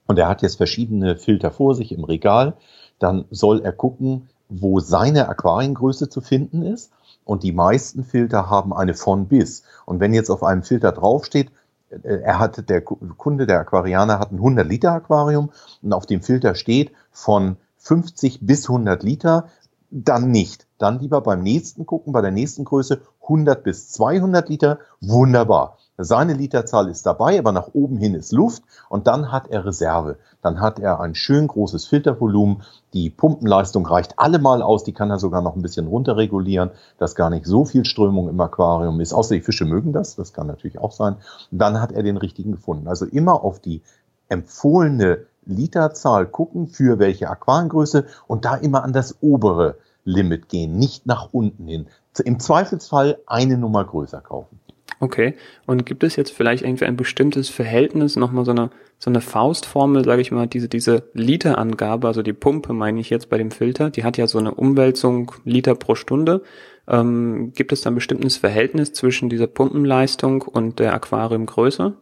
und 0.08 0.20
er 0.20 0.27
hat 0.27 0.42
jetzt 0.42 0.58
verschiedene 0.58 1.16
Filter 1.16 1.50
vor 1.50 1.74
sich 1.74 1.94
im 1.94 2.04
Regal, 2.04 2.58
dann 3.00 3.25
soll 3.32 3.62
er 3.62 3.72
gucken, 3.72 4.30
wo 4.50 4.82
seine 4.82 5.30
Aquariengröße 5.30 6.10
zu 6.10 6.20
finden 6.20 6.63
ist. 6.63 6.92
Und 7.24 7.44
die 7.44 7.54
meisten 7.54 8.04
Filter 8.04 8.50
haben 8.50 8.74
eine 8.74 8.94
von 8.94 9.27
bis. 9.27 9.63
Und 9.86 10.01
wenn 10.01 10.13
jetzt 10.13 10.30
auf 10.30 10.44
einem 10.44 10.63
Filter 10.63 10.92
draufsteht, 10.92 11.50
er 11.89 12.39
hat, 12.39 12.70
der 12.70 12.82
Kunde, 12.82 13.48
der 13.48 13.60
Aquarianer 13.60 14.20
hat 14.20 14.32
ein 14.32 14.38
100 14.38 14.67
Liter 14.67 14.91
Aquarium 14.91 15.51
und 15.82 15.94
auf 15.94 16.06
dem 16.06 16.22
Filter 16.22 16.56
steht 16.56 16.91
von 17.12 17.58
50 17.77 18.39
bis 18.41 18.67
100 18.67 19.03
Liter, 19.03 19.50
dann 19.89 20.32
nicht. 20.32 20.67
Dann 20.77 21.00
lieber 21.00 21.22
beim 21.22 21.41
nächsten 21.41 21.86
gucken, 21.86 22.13
bei 22.13 22.22
der 22.22 22.32
nächsten 22.32 22.65
Größe 22.65 23.01
100 23.24 23.63
bis 23.63 23.89
200 23.91 24.50
Liter, 24.50 24.79
wunderbar. 25.00 25.77
Seine 26.00 26.34
Literzahl 26.34 26.89
ist 26.89 27.08
dabei, 27.08 27.39
aber 27.39 27.51
nach 27.51 27.70
oben 27.74 27.98
hin 27.98 28.13
ist 28.13 28.32
Luft 28.32 28.62
und 28.88 29.08
dann 29.08 29.32
hat 29.32 29.48
er 29.48 29.66
Reserve. 29.66 30.20
Dann 30.44 30.62
hat 30.62 30.77
er 30.77 31.00
ein 31.00 31.16
schön 31.16 31.48
großes 31.48 31.88
Filtervolumen. 31.88 32.62
Die 32.94 33.10
Pumpenleistung 33.10 33.84
reicht 33.84 34.20
allemal 34.20 34.62
aus. 34.62 34.84
Die 34.84 34.94
kann 34.94 35.10
er 35.10 35.18
sogar 35.18 35.42
noch 35.42 35.56
ein 35.56 35.63
bisschen 35.63 35.88
runterregulieren, 35.88 36.70
dass 37.00 37.16
gar 37.16 37.32
nicht 37.32 37.48
so 37.48 37.66
viel 37.66 37.84
Strömung 37.84 38.30
im 38.30 38.39
Aquarium 38.39 39.00
ist. 39.00 39.12
Außer 39.12 39.34
die 39.34 39.42
Fische 39.42 39.66
mögen 39.66 39.92
das. 39.92 40.16
Das 40.16 40.34
kann 40.34 40.46
natürlich 40.46 40.77
auch 40.77 40.92
sein. 40.92 41.16
Dann 41.50 41.82
hat 41.82 41.92
er 41.92 42.04
den 42.04 42.18
richtigen 42.18 42.51
gefunden. 42.51 42.88
Also 42.88 43.06
immer 43.06 43.44
auf 43.44 43.60
die 43.60 43.82
empfohlene 44.30 45.25
Literzahl 45.46 46.27
gucken, 46.27 46.68
für 46.68 47.00
welche 47.00 47.27
Aquariengröße 47.27 48.06
und 48.27 48.46
da 48.46 48.56
immer 48.56 48.84
an 48.84 48.94
das 48.94 49.18
obere 49.22 49.77
Limit 50.04 50.48
gehen, 50.48 50.77
nicht 50.77 51.08
nach 51.08 51.30
unten 51.34 51.66
hin. 51.66 51.88
Im 52.24 52.39
Zweifelsfall 52.39 53.18
eine 53.25 53.58
Nummer 53.58 53.84
größer 53.84 54.22
kaufen. 54.22 54.60
Okay. 55.00 55.36
Und 55.66 55.86
gibt 55.86 56.04
es 56.04 56.16
jetzt 56.16 56.32
vielleicht 56.32 56.63
irgendwie 56.63 56.86
ein 56.86 56.98
bestimmtes 56.98 57.50
Verhältnis, 57.50 58.16
nochmal 58.16 58.46
so 58.46 58.51
eine, 58.51 58.72
so 58.98 59.10
eine 59.10 59.22
Faustformel, 59.22 60.04
sage 60.04 60.22
ich 60.22 60.32
mal, 60.32 60.48
diese, 60.48 60.68
diese 60.68 61.04
Literangabe, 61.13 62.08
also 62.08 62.24
die 62.24 62.34
Pumpe 62.34 62.74
meine 62.74 63.00
ich 63.00 63.10
jetzt 63.10 63.30
bei 63.30 63.38
dem 63.38 63.51
Filter, 63.51 63.89
die 63.89 64.04
hat 64.04 64.18
ja 64.18 64.27
so 64.27 64.39
eine 64.39 64.56
Umwälzung 64.56 65.32
Liter 65.44 65.75
pro 65.75 65.96
Stunde. 65.96 66.42
Ähm, 66.88 67.51
gibt 67.54 67.74
es 67.74 67.82
da 67.82 67.92
ein 67.92 67.96
bestimmtes 67.96 68.38
Verhältnis 68.38 68.94
zwischen 68.94 69.30
dieser 69.30 69.48
Pumpenleistung 69.48 70.42
und 70.42 70.80
der 70.80 70.94
Aquariumgröße? 70.94 71.94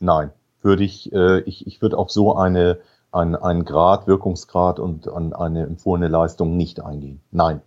Nein, 0.00 0.30
würde 0.62 0.84
ich, 0.84 1.12
äh, 1.12 1.40
ich, 1.40 1.66
ich 1.66 1.82
würde 1.82 1.98
auf 1.98 2.10
so 2.10 2.34
eine, 2.36 2.78
ein, 3.12 3.36
einen 3.36 3.64
Grad, 3.64 4.06
Wirkungsgrad 4.06 4.78
und 4.78 5.08
an 5.08 5.32
eine 5.32 5.64
empfohlene 5.64 6.08
Leistung 6.08 6.56
nicht 6.56 6.80
eingehen. 6.80 7.20
Nein. 7.30 7.60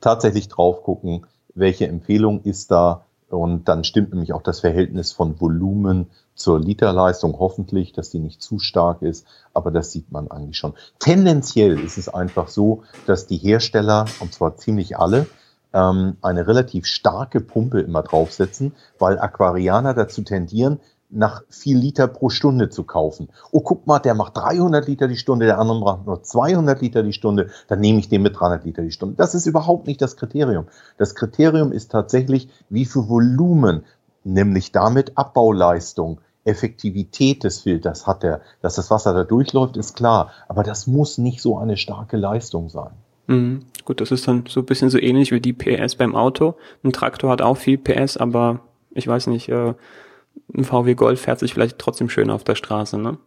Tatsächlich 0.00 0.48
drauf 0.48 0.82
gucken, 0.82 1.26
welche 1.54 1.86
Empfehlung 1.86 2.42
ist 2.42 2.72
da, 2.72 3.04
und 3.32 3.68
dann 3.68 3.84
stimmt 3.84 4.10
nämlich 4.10 4.32
auch 4.32 4.42
das 4.42 4.60
Verhältnis 4.60 5.12
von 5.12 5.40
Volumen 5.40 6.08
zur 6.34 6.60
Literleistung 6.60 7.38
hoffentlich, 7.38 7.92
dass 7.92 8.10
die 8.10 8.18
nicht 8.18 8.42
zu 8.42 8.58
stark 8.58 9.02
ist, 9.02 9.26
aber 9.54 9.70
das 9.70 9.92
sieht 9.92 10.12
man 10.12 10.30
eigentlich 10.30 10.58
schon. 10.58 10.74
Tendenziell 10.98 11.78
ist 11.78 11.98
es 11.98 12.08
einfach 12.08 12.48
so, 12.48 12.82
dass 13.06 13.26
die 13.26 13.38
Hersteller, 13.38 14.06
und 14.20 14.32
zwar 14.32 14.56
ziemlich 14.56 14.98
alle, 14.98 15.26
ähm, 15.72 16.16
eine 16.20 16.46
relativ 16.46 16.86
starke 16.86 17.40
Pumpe 17.40 17.80
immer 17.80 18.02
draufsetzen, 18.02 18.72
weil 18.98 19.18
Aquarianer 19.18 19.94
dazu 19.94 20.22
tendieren, 20.22 20.80
nach 21.12 21.42
viel 21.48 21.76
Liter 21.76 22.08
pro 22.08 22.30
Stunde 22.30 22.70
zu 22.70 22.84
kaufen. 22.84 23.28
Oh, 23.50 23.60
guck 23.60 23.86
mal, 23.86 23.98
der 23.98 24.14
macht 24.14 24.36
300 24.36 24.86
Liter 24.88 25.08
die 25.08 25.16
Stunde, 25.16 25.46
der 25.46 25.58
andere 25.58 25.80
macht 25.80 26.06
nur 26.06 26.22
200 26.22 26.80
Liter 26.80 27.02
die 27.02 27.12
Stunde, 27.12 27.50
dann 27.68 27.80
nehme 27.80 27.98
ich 27.98 28.08
den 28.08 28.22
mit 28.22 28.38
300 28.38 28.64
Liter 28.64 28.82
die 28.82 28.90
Stunde. 28.90 29.14
Das 29.16 29.34
ist 29.34 29.46
überhaupt 29.46 29.86
nicht 29.86 30.00
das 30.00 30.16
Kriterium. 30.16 30.66
Das 30.98 31.14
Kriterium 31.14 31.70
ist 31.70 31.92
tatsächlich, 31.92 32.48
wie 32.70 32.86
viel 32.86 33.08
Volumen, 33.08 33.84
nämlich 34.24 34.72
damit 34.72 35.16
Abbauleistung, 35.16 36.20
Effektivität 36.44 37.44
des 37.44 37.60
Filters 37.60 38.06
hat 38.06 38.24
er. 38.24 38.40
Dass 38.62 38.74
das 38.74 38.90
Wasser 38.90 39.14
da 39.14 39.24
durchläuft, 39.24 39.76
ist 39.76 39.94
klar. 39.94 40.30
Aber 40.48 40.62
das 40.62 40.86
muss 40.86 41.18
nicht 41.18 41.40
so 41.40 41.56
eine 41.58 41.76
starke 41.76 42.16
Leistung 42.16 42.68
sein. 42.68 42.90
Mhm. 43.28 43.60
Gut, 43.84 44.00
das 44.00 44.10
ist 44.10 44.26
dann 44.26 44.44
so 44.48 44.60
ein 44.60 44.66
bisschen 44.66 44.90
so 44.90 44.98
ähnlich 44.98 45.30
wie 45.30 45.40
die 45.40 45.52
PS 45.52 45.96
beim 45.96 46.16
Auto. 46.16 46.54
Ein 46.82 46.92
Traktor 46.92 47.30
hat 47.30 47.42
auch 47.42 47.56
viel 47.56 47.78
PS, 47.78 48.16
aber 48.16 48.60
ich 48.90 49.06
weiß 49.06 49.28
nicht, 49.28 49.48
äh, 49.48 49.74
ein 50.54 50.64
VW 50.64 50.94
Golf 50.94 51.20
fährt 51.20 51.38
sich 51.38 51.54
vielleicht 51.54 51.78
trotzdem 51.78 52.08
schön 52.08 52.30
auf 52.30 52.44
der 52.44 52.54
Straße, 52.54 52.98
ne? 52.98 53.18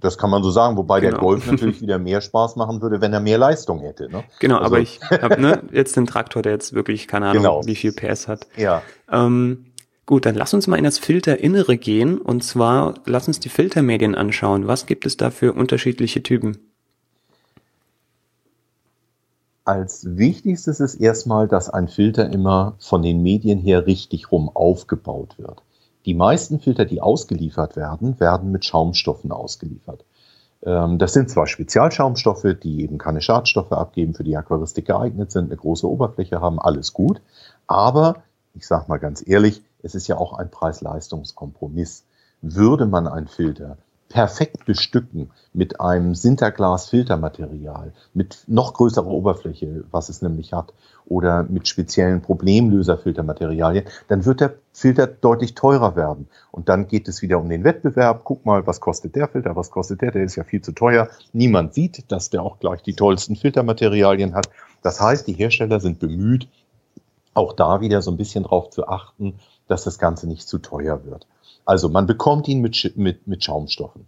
Das 0.00 0.16
kann 0.16 0.30
man 0.30 0.42
so 0.42 0.50
sagen, 0.50 0.76
wobei 0.76 1.00
genau. 1.00 1.12
der 1.12 1.20
Golf 1.20 1.46
natürlich 1.50 1.82
wieder 1.82 1.98
mehr 1.98 2.20
Spaß 2.20 2.56
machen 2.56 2.80
würde, 2.80 3.00
wenn 3.00 3.12
er 3.12 3.20
mehr 3.20 3.38
Leistung 3.38 3.80
hätte. 3.80 4.10
Ne? 4.10 4.24
Genau, 4.38 4.56
also. 4.56 4.66
aber 4.66 4.80
ich 4.80 5.00
habe 5.10 5.40
ne, 5.40 5.62
jetzt 5.72 5.96
den 5.96 6.06
Traktor, 6.06 6.42
der 6.42 6.52
jetzt 6.52 6.72
wirklich 6.72 7.06
keine 7.06 7.26
Ahnung, 7.26 7.42
genau. 7.42 7.66
wie 7.66 7.76
viel 7.76 7.92
PS 7.92 8.26
hat. 8.26 8.46
Ja. 8.56 8.82
Ähm, 9.10 9.66
gut, 10.06 10.24
dann 10.24 10.34
lass 10.34 10.54
uns 10.54 10.66
mal 10.66 10.76
in 10.76 10.84
das 10.84 10.98
Filterinnere 10.98 11.76
gehen 11.76 12.18
und 12.18 12.42
zwar 12.42 12.94
lass 13.04 13.28
uns 13.28 13.40
die 13.40 13.50
Filtermedien 13.50 14.14
anschauen. 14.14 14.66
Was 14.66 14.86
gibt 14.86 15.04
es 15.04 15.16
da 15.16 15.30
für 15.30 15.52
unterschiedliche 15.52 16.22
Typen? 16.22 16.58
Als 19.64 20.16
wichtigstes 20.16 20.80
ist 20.80 20.94
erstmal, 20.94 21.46
dass 21.46 21.68
ein 21.68 21.86
Filter 21.86 22.32
immer 22.32 22.74
von 22.80 23.02
den 23.02 23.22
Medien 23.22 23.58
her 23.58 23.86
richtig 23.86 24.32
rum 24.32 24.50
aufgebaut 24.52 25.34
wird. 25.38 25.62
Die 26.06 26.14
meisten 26.14 26.60
Filter, 26.60 26.84
die 26.84 27.00
ausgeliefert 27.00 27.76
werden, 27.76 28.18
werden 28.20 28.50
mit 28.50 28.64
Schaumstoffen 28.64 29.32
ausgeliefert. 29.32 30.04
Ähm, 30.62 30.98
das 30.98 31.12
sind 31.12 31.30
zwar 31.30 31.46
Spezialschaumstoffe, 31.46 32.56
die 32.62 32.82
eben 32.82 32.98
keine 32.98 33.20
Schadstoffe 33.20 33.72
abgeben, 33.72 34.14
für 34.14 34.24
die 34.24 34.36
Aquaristik 34.36 34.86
geeignet 34.86 35.30
sind, 35.32 35.46
eine 35.46 35.56
große 35.56 35.88
Oberfläche 35.88 36.40
haben, 36.40 36.58
alles 36.58 36.92
gut. 36.92 37.20
Aber 37.66 38.22
ich 38.54 38.66
sage 38.66 38.86
mal 38.88 38.98
ganz 38.98 39.26
ehrlich, 39.26 39.62
es 39.82 39.94
ist 39.94 40.08
ja 40.08 40.16
auch 40.16 40.34
ein 40.34 40.50
Preis-Leistungs-Kompromiss. 40.50 42.04
Würde 42.42 42.86
man 42.86 43.06
einen 43.06 43.28
Filter 43.28 43.76
perfekt 44.10 44.66
bestücken 44.66 45.30
mit 45.54 45.80
einem 45.80 46.14
Sinterglas-Filtermaterial, 46.14 47.94
mit 48.12 48.44
noch 48.48 48.74
größerer 48.74 49.06
Oberfläche, 49.06 49.84
was 49.90 50.08
es 50.08 50.20
nämlich 50.20 50.52
hat, 50.52 50.74
oder 51.06 51.44
mit 51.44 51.68
speziellen 51.68 52.20
Problemlöser-Filtermaterialien, 52.20 53.84
dann 54.08 54.24
wird 54.24 54.40
der 54.40 54.54
Filter 54.72 55.06
deutlich 55.06 55.54
teurer 55.54 55.96
werden. 55.96 56.28
Und 56.50 56.68
dann 56.68 56.88
geht 56.88 57.08
es 57.08 57.22
wieder 57.22 57.38
um 57.38 57.48
den 57.48 57.64
Wettbewerb. 57.64 58.22
Guck 58.24 58.44
mal, 58.44 58.66
was 58.66 58.80
kostet 58.80 59.14
der 59.14 59.28
Filter, 59.28 59.56
was 59.56 59.70
kostet 59.70 60.02
der, 60.02 60.10
der 60.10 60.24
ist 60.24 60.36
ja 60.36 60.44
viel 60.44 60.60
zu 60.60 60.72
teuer. 60.72 61.08
Niemand 61.32 61.74
sieht, 61.74 62.10
dass 62.10 62.30
der 62.30 62.42
auch 62.42 62.58
gleich 62.58 62.82
die 62.82 62.94
tollsten 62.94 63.36
Filtermaterialien 63.36 64.34
hat. 64.34 64.50
Das 64.82 65.00
heißt, 65.00 65.26
die 65.28 65.34
Hersteller 65.34 65.78
sind 65.78 66.00
bemüht, 66.00 66.48
auch 67.32 67.52
da 67.52 67.80
wieder 67.80 68.02
so 68.02 68.10
ein 68.10 68.16
bisschen 68.16 68.42
drauf 68.42 68.70
zu 68.70 68.88
achten, 68.88 69.34
dass 69.68 69.84
das 69.84 69.98
Ganze 69.98 70.26
nicht 70.26 70.48
zu 70.48 70.58
teuer 70.58 71.04
wird. 71.04 71.26
Also 71.64 71.88
man 71.88 72.06
bekommt 72.06 72.48
ihn 72.48 72.60
mit, 72.60 72.96
mit, 72.96 73.26
mit 73.26 73.44
Schaumstoffen. 73.44 74.06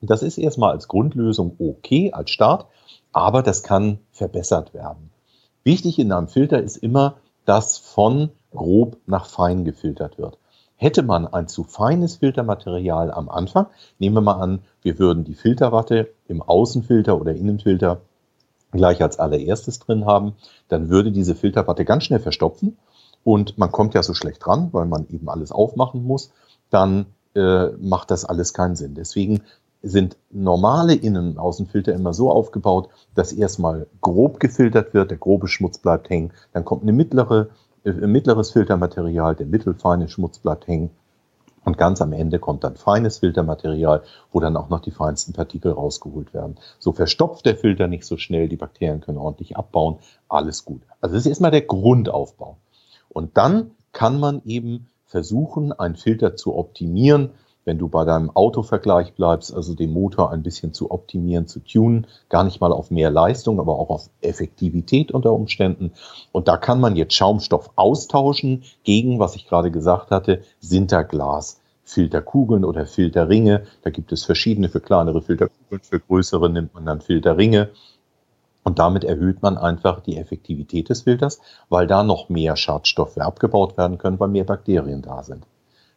Das 0.00 0.22
ist 0.22 0.38
erstmal 0.38 0.72
als 0.72 0.88
Grundlösung 0.88 1.56
okay, 1.58 2.12
als 2.12 2.30
Start, 2.30 2.66
aber 3.12 3.42
das 3.42 3.62
kann 3.62 3.98
verbessert 4.12 4.74
werden. 4.74 5.10
Wichtig 5.64 5.98
in 5.98 6.12
einem 6.12 6.28
Filter 6.28 6.62
ist 6.62 6.76
immer, 6.76 7.16
dass 7.44 7.78
von 7.78 8.30
grob 8.52 8.98
nach 9.06 9.26
fein 9.26 9.64
gefiltert 9.64 10.18
wird. 10.18 10.38
Hätte 10.76 11.02
man 11.02 11.26
ein 11.26 11.48
zu 11.48 11.64
feines 11.64 12.16
Filtermaterial 12.16 13.10
am 13.10 13.30
Anfang, 13.30 13.66
nehmen 13.98 14.16
wir 14.16 14.20
mal 14.20 14.40
an, 14.40 14.60
wir 14.82 14.98
würden 14.98 15.24
die 15.24 15.34
Filterwatte 15.34 16.12
im 16.28 16.42
Außenfilter 16.42 17.18
oder 17.18 17.34
Innenfilter 17.34 18.02
gleich 18.72 19.02
als 19.02 19.18
allererstes 19.18 19.78
drin 19.78 20.04
haben, 20.04 20.34
dann 20.68 20.90
würde 20.90 21.12
diese 21.12 21.34
Filterwatte 21.34 21.86
ganz 21.86 22.04
schnell 22.04 22.20
verstopfen 22.20 22.76
und 23.24 23.56
man 23.56 23.72
kommt 23.72 23.94
ja 23.94 24.02
so 24.02 24.12
schlecht 24.12 24.44
dran, 24.44 24.68
weil 24.72 24.84
man 24.84 25.06
eben 25.08 25.30
alles 25.30 25.50
aufmachen 25.50 26.04
muss 26.04 26.30
dann 26.70 27.06
äh, 27.34 27.68
macht 27.78 28.10
das 28.10 28.24
alles 28.24 28.54
keinen 28.54 28.76
Sinn. 28.76 28.94
Deswegen 28.94 29.42
sind 29.82 30.16
normale 30.30 30.94
Innen- 30.94 31.30
und 31.30 31.38
Außenfilter 31.38 31.92
immer 31.92 32.12
so 32.12 32.30
aufgebaut, 32.30 32.88
dass 33.14 33.32
erstmal 33.32 33.86
grob 34.00 34.40
gefiltert 34.40 34.94
wird, 34.94 35.10
der 35.10 35.18
grobe 35.18 35.48
Schmutz 35.48 35.78
bleibt 35.78 36.10
hängen, 36.10 36.32
dann 36.52 36.64
kommt 36.64 36.82
eine 36.82 36.92
mittlere, 36.92 37.48
äh, 37.84 37.92
mittleres 37.92 38.50
Filtermaterial, 38.50 39.36
der 39.36 39.46
mittelfeine 39.46 40.08
Schmutz 40.08 40.38
bleibt 40.38 40.66
hängen 40.66 40.90
und 41.66 41.78
ganz 41.78 42.00
am 42.00 42.12
Ende 42.12 42.38
kommt 42.38 42.64
dann 42.64 42.76
feines 42.76 43.18
Filtermaterial, 43.18 44.02
wo 44.32 44.40
dann 44.40 44.56
auch 44.56 44.68
noch 44.68 44.80
die 44.80 44.92
feinsten 44.92 45.32
Partikel 45.32 45.72
rausgeholt 45.72 46.32
werden. 46.32 46.56
So 46.78 46.92
verstopft 46.92 47.44
der 47.44 47.56
Filter 47.56 47.88
nicht 47.88 48.04
so 48.04 48.16
schnell, 48.16 48.48
die 48.48 48.56
Bakterien 48.56 49.00
können 49.00 49.18
ordentlich 49.18 49.56
abbauen, 49.56 49.98
alles 50.28 50.64
gut. 50.64 50.82
Also 51.00 51.14
das 51.14 51.24
ist 51.24 51.30
erstmal 51.30 51.50
der 51.50 51.62
Grundaufbau. 51.62 52.56
Und 53.08 53.36
dann 53.36 53.72
kann 53.92 54.20
man 54.20 54.42
eben 54.44 54.88
versuchen, 55.06 55.72
einen 55.72 55.96
Filter 55.96 56.36
zu 56.36 56.56
optimieren. 56.56 57.30
Wenn 57.64 57.78
du 57.78 57.88
bei 57.88 58.04
deinem 58.04 58.30
Autovergleich 58.30 59.14
bleibst, 59.14 59.52
also 59.52 59.74
den 59.74 59.92
Motor 59.92 60.30
ein 60.30 60.44
bisschen 60.44 60.72
zu 60.72 60.92
optimieren, 60.92 61.48
zu 61.48 61.58
tunen, 61.60 62.06
gar 62.28 62.44
nicht 62.44 62.60
mal 62.60 62.70
auf 62.72 62.92
mehr 62.92 63.10
Leistung, 63.10 63.58
aber 63.58 63.76
auch 63.76 63.90
auf 63.90 64.08
Effektivität 64.20 65.10
unter 65.10 65.32
Umständen. 65.32 65.90
Und 66.30 66.46
da 66.46 66.58
kann 66.58 66.78
man 66.78 66.94
jetzt 66.94 67.14
Schaumstoff 67.14 67.70
austauschen 67.74 68.62
gegen, 68.84 69.18
was 69.18 69.34
ich 69.34 69.48
gerade 69.48 69.72
gesagt 69.72 70.10
hatte, 70.10 70.42
Sinterglas. 70.60 71.60
Filterkugeln 71.82 72.64
oder 72.64 72.84
Filterringe. 72.84 73.62
Da 73.82 73.90
gibt 73.90 74.10
es 74.10 74.24
verschiedene 74.24 74.68
für 74.68 74.80
kleinere 74.80 75.22
Filterkugeln, 75.22 75.80
für 75.82 76.00
größere 76.00 76.50
nimmt 76.50 76.74
man 76.74 76.84
dann 76.84 77.00
Filterringe. 77.00 77.70
Und 78.66 78.80
damit 78.80 79.04
erhöht 79.04 79.42
man 79.42 79.56
einfach 79.56 80.00
die 80.00 80.16
Effektivität 80.16 80.88
des 80.88 81.02
Filters, 81.02 81.40
weil 81.68 81.86
da 81.86 82.02
noch 82.02 82.28
mehr 82.28 82.56
Schadstoffe 82.56 83.16
abgebaut 83.16 83.78
werden 83.78 83.96
können, 83.96 84.18
weil 84.18 84.26
mehr 84.26 84.42
Bakterien 84.42 85.02
da 85.02 85.22
sind. 85.22 85.46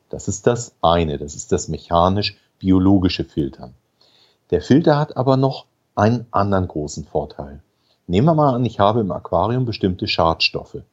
Das 0.09 0.27
ist 0.27 0.45
das 0.45 0.75
eine, 0.79 1.17
das 1.17 1.33
ist 1.33 1.51
das 1.51 1.67
mechanisch-biologische 1.67 3.23
Filtern. 3.23 3.73
Der 4.51 4.61
Filter 4.61 4.99
hat 4.99 5.17
aber 5.17 5.35
noch 5.35 5.65
einen 5.95 6.27
anderen 6.29 6.67
großen 6.67 7.05
Vorteil. 7.05 7.63
Nehmen 8.05 8.27
wir 8.27 8.35
mal 8.35 8.53
an, 8.53 8.65
ich 8.65 8.79
habe 8.79 8.99
im 8.99 9.11
Aquarium 9.11 9.65
bestimmte 9.65 10.07
Schadstoffe. 10.07 10.83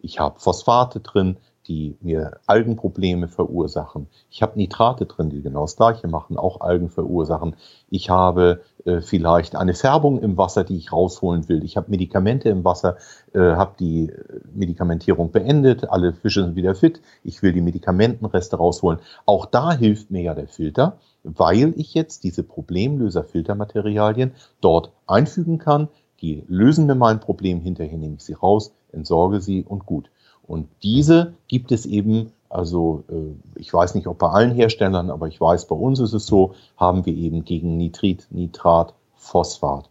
Ich 0.00 0.18
habe 0.18 0.40
Phosphate 0.40 1.00
drin, 1.00 1.36
die 1.68 1.96
mir 2.00 2.38
Algenprobleme 2.46 3.28
verursachen. 3.28 4.06
Ich 4.30 4.42
habe 4.42 4.56
Nitrate 4.56 5.06
drin, 5.06 5.30
die 5.30 5.42
genau 5.42 5.62
das 5.62 5.76
gleiche 5.76 6.08
machen, 6.08 6.36
auch 6.36 6.60
Algen 6.60 6.90
verursachen. 6.90 7.56
Ich 7.90 8.10
habe 8.10 8.62
äh, 8.84 9.00
vielleicht 9.00 9.56
eine 9.56 9.74
Färbung 9.74 10.20
im 10.20 10.36
Wasser, 10.36 10.64
die 10.64 10.76
ich 10.76 10.92
rausholen 10.92 11.48
will. 11.48 11.64
Ich 11.64 11.76
habe 11.76 11.90
Medikamente 11.90 12.48
im 12.48 12.64
Wasser, 12.64 12.96
äh, 13.32 13.40
habe 13.40 13.74
die 13.78 14.12
Medikamentierung 14.52 15.32
beendet, 15.32 15.88
alle 15.90 16.12
Fische 16.12 16.44
sind 16.44 16.56
wieder 16.56 16.74
fit. 16.74 17.00
Ich 17.24 17.42
will 17.42 17.52
die 17.52 17.60
Medikamentenreste 17.60 18.56
rausholen. 18.56 19.00
Auch 19.24 19.46
da 19.46 19.72
hilft 19.72 20.10
mir 20.10 20.22
ja 20.22 20.34
der 20.34 20.48
Filter, 20.48 20.98
weil 21.24 21.74
ich 21.76 21.94
jetzt 21.94 22.24
diese 22.24 22.42
Problemlöser-Filtermaterialien 22.42 24.32
dort 24.60 24.92
einfügen 25.06 25.58
kann. 25.58 25.88
Die 26.20 26.44
lösen 26.48 26.86
mir 26.86 26.94
mein 26.94 27.20
Problem, 27.20 27.60
hinterher 27.60 27.98
nehme 27.98 28.14
ich 28.14 28.24
sie 28.24 28.32
raus, 28.32 28.72
entsorge 28.92 29.40
sie 29.40 29.64
und 29.64 29.84
gut. 29.84 30.10
Und 30.46 30.68
diese 30.82 31.34
gibt 31.48 31.72
es 31.72 31.86
eben, 31.86 32.32
also 32.48 33.04
äh, 33.08 33.58
ich 33.58 33.72
weiß 33.72 33.94
nicht, 33.94 34.06
ob 34.06 34.18
bei 34.18 34.28
allen 34.28 34.54
Herstellern, 34.54 35.10
aber 35.10 35.28
ich 35.28 35.40
weiß, 35.40 35.66
bei 35.66 35.76
uns 35.76 35.98
ist 36.00 36.12
es 36.12 36.26
so, 36.26 36.54
haben 36.76 37.04
wir 37.06 37.14
eben 37.14 37.44
gegen 37.44 37.76
Nitrit, 37.76 38.26
Nitrat, 38.30 38.94
Phosphat, 39.16 39.88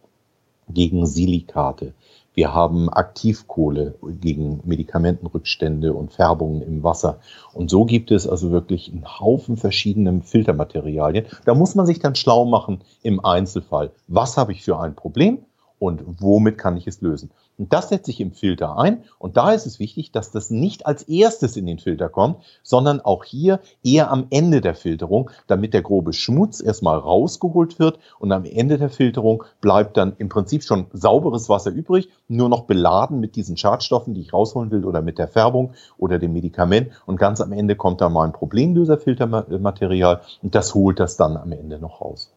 gegen 0.69 1.05
Silikate, 1.05 1.93
Wir 2.35 2.53
haben 2.53 2.89
Aktivkohle 2.89 3.95
gegen 4.19 4.59
Medikamentenrückstände 4.65 5.93
und 5.93 6.11
Färbungen 6.11 6.61
im 6.61 6.83
Wasser. 6.83 7.19
Und 7.53 7.69
so 7.69 7.85
gibt 7.85 8.11
es 8.11 8.27
also 8.27 8.51
wirklich 8.51 8.91
einen 8.91 9.05
Haufen 9.19 9.55
verschiedene 9.55 10.21
Filtermaterialien. 10.21 11.25
Da 11.45 11.55
muss 11.55 11.75
man 11.75 11.85
sich 11.85 11.99
dann 11.99 12.15
schlau 12.15 12.43
machen 12.43 12.81
im 13.03 13.23
Einzelfall. 13.23 13.91
Was 14.09 14.35
habe 14.35 14.51
ich 14.51 14.63
für 14.63 14.77
ein 14.77 14.95
Problem 14.95 15.39
und 15.79 16.03
womit 16.05 16.57
kann 16.57 16.77
ich 16.77 16.87
es 16.87 17.01
lösen? 17.01 17.31
Und 17.57 17.71
das 17.71 17.89
setze 17.89 18.11
ich 18.11 18.19
im 18.19 18.31
Filter 18.31 18.77
ein. 18.77 19.03
Und 19.17 19.37
da 19.37 19.51
ist 19.51 19.65
es 19.65 19.79
wichtig, 19.79 20.11
dass 20.11 20.31
das 20.31 20.49
nicht 20.49 20.85
als 20.85 21.03
erstes 21.03 21.55
in 21.55 21.65
den 21.65 21.79
Filter 21.79 22.09
kommt, 22.09 22.37
sondern 22.63 22.99
auch 22.99 23.23
hier 23.23 23.59
eher 23.83 24.11
am 24.11 24.27
Ende 24.29 24.61
der 24.61 24.75
Filterung, 24.75 25.29
damit 25.47 25.73
der 25.73 25.81
grobe 25.81 26.13
Schmutz 26.13 26.61
erstmal 26.61 26.97
rausgeholt 26.97 27.79
wird. 27.79 27.99
Und 28.19 28.31
am 28.31 28.45
Ende 28.45 28.77
der 28.77 28.89
Filterung 28.89 29.43
bleibt 29.61 29.97
dann 29.97 30.15
im 30.17 30.29
Prinzip 30.29 30.63
schon 30.63 30.87
sauberes 30.91 31.47
Wasser 31.47 31.71
übrig, 31.71 32.09
nur 32.27 32.49
noch 32.49 32.63
beladen 32.63 33.19
mit 33.19 33.35
diesen 33.35 33.57
Schadstoffen, 33.57 34.13
die 34.13 34.21
ich 34.21 34.33
rausholen 34.33 34.71
will 34.71 34.85
oder 34.85 35.01
mit 35.01 35.17
der 35.17 35.27
Färbung 35.27 35.73
oder 35.97 36.19
dem 36.19 36.33
Medikament. 36.33 36.91
Und 37.05 37.17
ganz 37.17 37.39
am 37.41 37.51
Ende 37.53 37.75
kommt 37.75 38.01
da 38.01 38.09
mal 38.09 38.25
ein 38.25 38.33
Problemlöserfiltermaterial 38.33 40.21
und 40.41 40.55
das 40.55 40.73
holt 40.73 40.99
das 40.99 41.15
dann 41.15 41.37
am 41.37 41.51
Ende 41.51 41.79
noch 41.79 42.01
raus. 42.01 42.31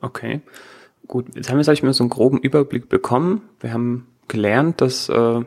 Okay. 0.00 0.40
Gut, 1.08 1.34
jetzt 1.34 1.50
haben 1.50 1.56
wir, 1.56 1.64
sag 1.64 1.72
ich 1.72 1.82
mal, 1.82 1.94
so 1.94 2.04
einen 2.04 2.10
groben 2.10 2.38
Überblick 2.38 2.88
bekommen. 2.88 3.42
Wir 3.60 3.72
haben 3.72 4.06
gelernt, 4.28 4.82
dass 4.82 5.08
äh, 5.08 5.40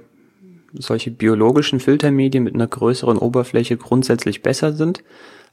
solche 0.73 1.11
biologischen 1.11 1.79
Filtermedien 1.79 2.43
mit 2.43 2.55
einer 2.55 2.67
größeren 2.67 3.17
Oberfläche 3.17 3.77
grundsätzlich 3.77 4.41
besser 4.41 4.73
sind. 4.73 5.03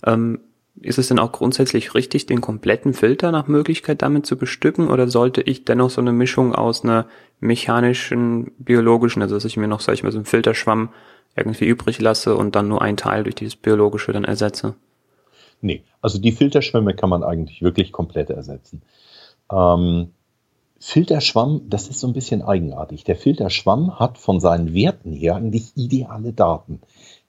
Ähm, 0.05 0.41
ist 0.81 0.99
es 0.99 1.09
denn 1.09 1.19
auch 1.19 1.33
grundsätzlich 1.33 1.95
richtig, 1.95 2.27
den 2.27 2.41
kompletten 2.41 2.95
Filter 2.95 3.33
nach 3.33 3.49
Möglichkeit 3.49 4.01
damit 4.01 4.27
zu 4.27 4.37
bestücken 4.37 4.89
oder 4.89 5.09
sollte 5.09 5.43
ich 5.43 5.65
dennoch 5.65 5.91
so 5.91 6.01
eine 6.01 6.13
Mischung 6.13 6.55
aus 6.55 6.85
einer 6.85 7.07
mechanischen, 7.41 8.53
biologischen, 8.59 9.21
also 9.21 9.35
dass 9.35 9.45
ich 9.45 9.57
mir 9.57 9.69
noch, 9.69 9.81
sag 9.81 9.95
ich 9.95 10.05
mal, 10.05 10.13
so 10.13 10.19
einen 10.19 10.25
Filterschwamm 10.25 10.91
irgendwie 11.37 11.67
übrig 11.67 12.01
lasse 12.01 12.37
und 12.37 12.55
dann 12.57 12.69
nur 12.69 12.81
einen 12.81 12.97
Teil 12.97 13.25
durch 13.25 13.35
dieses 13.35 13.57
biologische 13.57 14.13
dann 14.13 14.25
ersetze? 14.25 14.75
Nee, 15.61 15.83
also 16.01 16.19
die 16.21 16.33
Filterschwämme 16.33 16.95
kann 16.95 17.11
man 17.11 17.25
eigentlich 17.25 17.63
wirklich 17.63 17.91
komplett 17.91 18.31
ersetzen. 18.31 18.83
Ähm, 19.51 20.13
Filterschwamm, 20.81 21.63
das 21.69 21.89
ist 21.89 21.99
so 21.99 22.07
ein 22.07 22.13
bisschen 22.13 22.41
eigenartig. 22.41 23.03
Der 23.03 23.17
Filterschwamm 23.17 23.99
hat 23.99 24.17
von 24.17 24.39
seinen 24.39 24.75
Werten 24.75 25.13
her 25.13 25.35
eigentlich 25.35 25.73
ideale 25.77 26.33
Daten. 26.33 26.81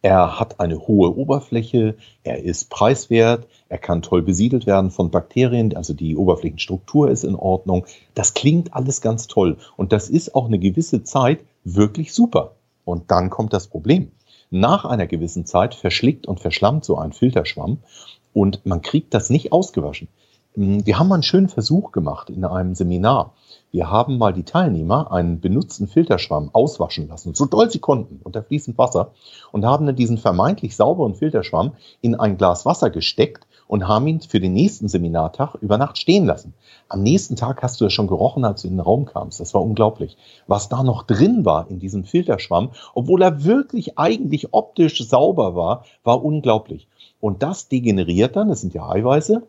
Er 0.03 0.39
hat 0.39 0.59
eine 0.59 0.87
hohe 0.87 1.17
Oberfläche, 1.17 1.95
er 2.23 2.43
ist 2.43 2.69
preiswert, 2.69 3.47
er 3.67 3.79
kann 3.79 4.03
toll 4.03 4.21
besiedelt 4.21 4.67
werden 4.67 4.91
von 4.91 5.09
Bakterien, 5.09 5.75
also 5.75 5.93
die 5.93 6.15
Oberflächenstruktur 6.15 7.09
ist 7.09 7.23
in 7.23 7.35
Ordnung. 7.35 7.85
Das 8.13 8.35
klingt 8.35 8.73
alles 8.75 9.01
ganz 9.01 9.27
toll 9.27 9.57
und 9.77 9.91
das 9.91 10.09
ist 10.09 10.35
auch 10.35 10.45
eine 10.45 10.59
gewisse 10.59 11.03
Zeit 11.03 11.39
wirklich 11.63 12.13
super. 12.13 12.55
Und 12.85 13.09
dann 13.09 13.29
kommt 13.29 13.53
das 13.53 13.67
Problem. 13.67 14.11
Nach 14.51 14.85
einer 14.85 15.07
gewissen 15.07 15.45
Zeit 15.45 15.75
verschlickt 15.75 16.27
und 16.27 16.39
verschlammt 16.39 16.85
so 16.85 16.97
ein 16.97 17.13
Filterschwamm 17.13 17.79
und 18.31 18.65
man 18.65 18.81
kriegt 18.81 19.13
das 19.13 19.29
nicht 19.29 19.51
ausgewaschen. 19.51 20.07
Hm, 20.55 20.85
wir 20.85 20.97
haben 20.97 21.07
mal 21.07 21.15
einen 21.15 21.23
schönen 21.23 21.49
Versuch 21.49 21.91
gemacht 21.91 22.29
in 22.29 22.43
einem 22.43 22.73
Seminar. 22.73 23.33
Wir 23.71 23.91
haben 23.91 24.17
mal 24.17 24.33
die 24.33 24.43
Teilnehmer 24.43 25.11
einen 25.11 25.39
benutzten 25.39 25.87
Filterschwamm 25.87 26.49
auswaschen 26.53 27.07
lassen, 27.07 27.35
so 27.35 27.45
doll 27.45 27.69
sie 27.69 27.79
konnten, 27.79 28.19
unter 28.23 28.41
fließend 28.41 28.77
Wasser, 28.79 29.11
und 29.51 29.63
haben 29.63 29.85
dann 29.85 29.95
diesen 29.95 30.17
vermeintlich 30.17 30.75
sauberen 30.75 31.13
Filterschwamm 31.13 31.73
in 32.01 32.15
ein 32.15 32.37
Glas 32.37 32.65
Wasser 32.65 32.89
gesteckt 32.89 33.45
und 33.67 33.87
haben 33.87 34.07
ihn 34.07 34.21
für 34.21 34.39
den 34.39 34.53
nächsten 34.53 34.87
Seminartag 34.87 35.53
über 35.61 35.77
Nacht 35.77 35.99
stehen 35.99 36.25
lassen. 36.25 36.55
Am 36.87 37.03
nächsten 37.03 37.35
Tag 37.35 37.61
hast 37.61 37.79
du 37.79 37.85
es 37.85 37.93
schon 37.93 38.07
gerochen, 38.07 38.43
als 38.43 38.63
du 38.63 38.67
in 38.67 38.73
den 38.73 38.79
Raum 38.79 39.05
kamst. 39.05 39.39
Das 39.39 39.53
war 39.53 39.61
unglaublich. 39.61 40.17
Was 40.47 40.69
da 40.69 40.81
noch 40.81 41.03
drin 41.03 41.45
war 41.45 41.69
in 41.69 41.77
diesem 41.77 42.05
Filterschwamm, 42.05 42.71
obwohl 42.95 43.21
er 43.21 43.43
wirklich 43.43 43.99
eigentlich 43.99 44.51
optisch 44.51 45.07
sauber 45.07 45.55
war, 45.55 45.85
war 46.03 46.25
unglaublich. 46.25 46.87
Und 47.19 47.43
das 47.43 47.67
degeneriert 47.67 48.35
dann, 48.35 48.47
das 48.49 48.61
sind 48.61 48.73
ja 48.73 48.89
Eiweiße, 48.89 49.43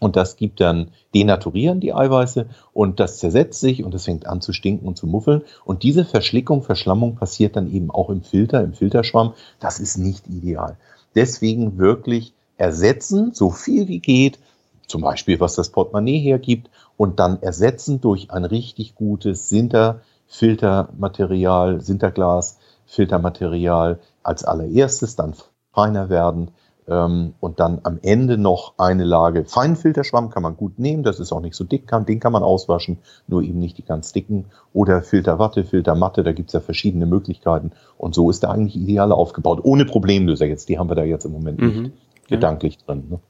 und 0.00 0.16
das 0.16 0.36
gibt 0.36 0.60
dann, 0.60 0.90
denaturieren 1.14 1.80
die 1.80 1.94
Eiweiße 1.94 2.46
und 2.72 3.00
das 3.00 3.18
zersetzt 3.18 3.60
sich 3.60 3.84
und 3.84 3.94
es 3.94 4.04
fängt 4.04 4.26
an 4.26 4.40
zu 4.40 4.52
stinken 4.52 4.86
und 4.86 4.96
zu 4.96 5.06
muffeln. 5.06 5.42
Und 5.64 5.82
diese 5.82 6.04
Verschlickung, 6.04 6.62
Verschlammung 6.62 7.14
passiert 7.14 7.56
dann 7.56 7.72
eben 7.72 7.90
auch 7.90 8.10
im 8.10 8.22
Filter, 8.22 8.62
im 8.62 8.74
Filterschwamm. 8.74 9.32
Das 9.60 9.80
ist 9.80 9.96
nicht 9.96 10.26
ideal. 10.26 10.76
Deswegen 11.14 11.78
wirklich 11.78 12.34
ersetzen, 12.56 13.32
so 13.32 13.50
viel 13.50 13.88
wie 13.88 14.00
geht, 14.00 14.38
zum 14.86 15.02
Beispiel 15.02 15.40
was 15.40 15.54
das 15.54 15.70
Portemonnaie 15.70 16.18
hergibt, 16.18 16.68
und 16.96 17.18
dann 17.18 17.42
ersetzen 17.42 18.00
durch 18.00 18.30
ein 18.30 18.44
richtig 18.44 18.94
gutes 18.94 19.48
Sinter-Filtermaterial, 19.48 21.80
Sinterglas, 21.80 22.58
Filtermaterial 22.86 23.98
als 24.22 24.44
allererstes, 24.44 25.16
dann 25.16 25.34
feiner 25.72 26.08
werden 26.08 26.52
und 26.86 27.60
dann 27.60 27.80
am 27.84 27.98
Ende 28.02 28.36
noch 28.36 28.74
eine 28.76 29.04
Lage 29.04 29.46
Feinfilterschwamm 29.46 30.28
kann 30.28 30.42
man 30.42 30.56
gut 30.56 30.78
nehmen, 30.78 31.02
das 31.02 31.18
ist 31.18 31.32
auch 31.32 31.40
nicht 31.40 31.54
so 31.54 31.64
dick, 31.64 31.86
kann, 31.86 32.04
den 32.04 32.20
kann 32.20 32.32
man 32.32 32.42
auswaschen, 32.42 32.98
nur 33.26 33.42
eben 33.42 33.58
nicht 33.58 33.78
die 33.78 33.84
ganz 33.84 34.12
dicken. 34.12 34.46
Oder 34.74 35.02
Filterwatte, 35.02 35.64
Filtermatte, 35.64 36.22
da 36.22 36.32
gibt's 36.32 36.52
ja 36.52 36.60
verschiedene 36.60 37.06
Möglichkeiten. 37.06 37.72
Und 37.96 38.14
so 38.14 38.28
ist 38.28 38.42
der 38.42 38.50
eigentlich 38.50 38.76
ideale 38.76 39.14
aufgebaut, 39.14 39.60
ohne 39.62 39.86
Problemlöser 39.86 40.44
jetzt. 40.44 40.68
Die 40.68 40.78
haben 40.78 40.90
wir 40.90 40.94
da 40.94 41.04
jetzt 41.04 41.24
im 41.24 41.32
Moment 41.32 41.58
mhm, 41.58 41.66
nicht 41.68 41.92
ja. 42.28 42.36
gedanklich 42.36 42.76
drin. 42.78 43.04
Ne? 43.08 43.20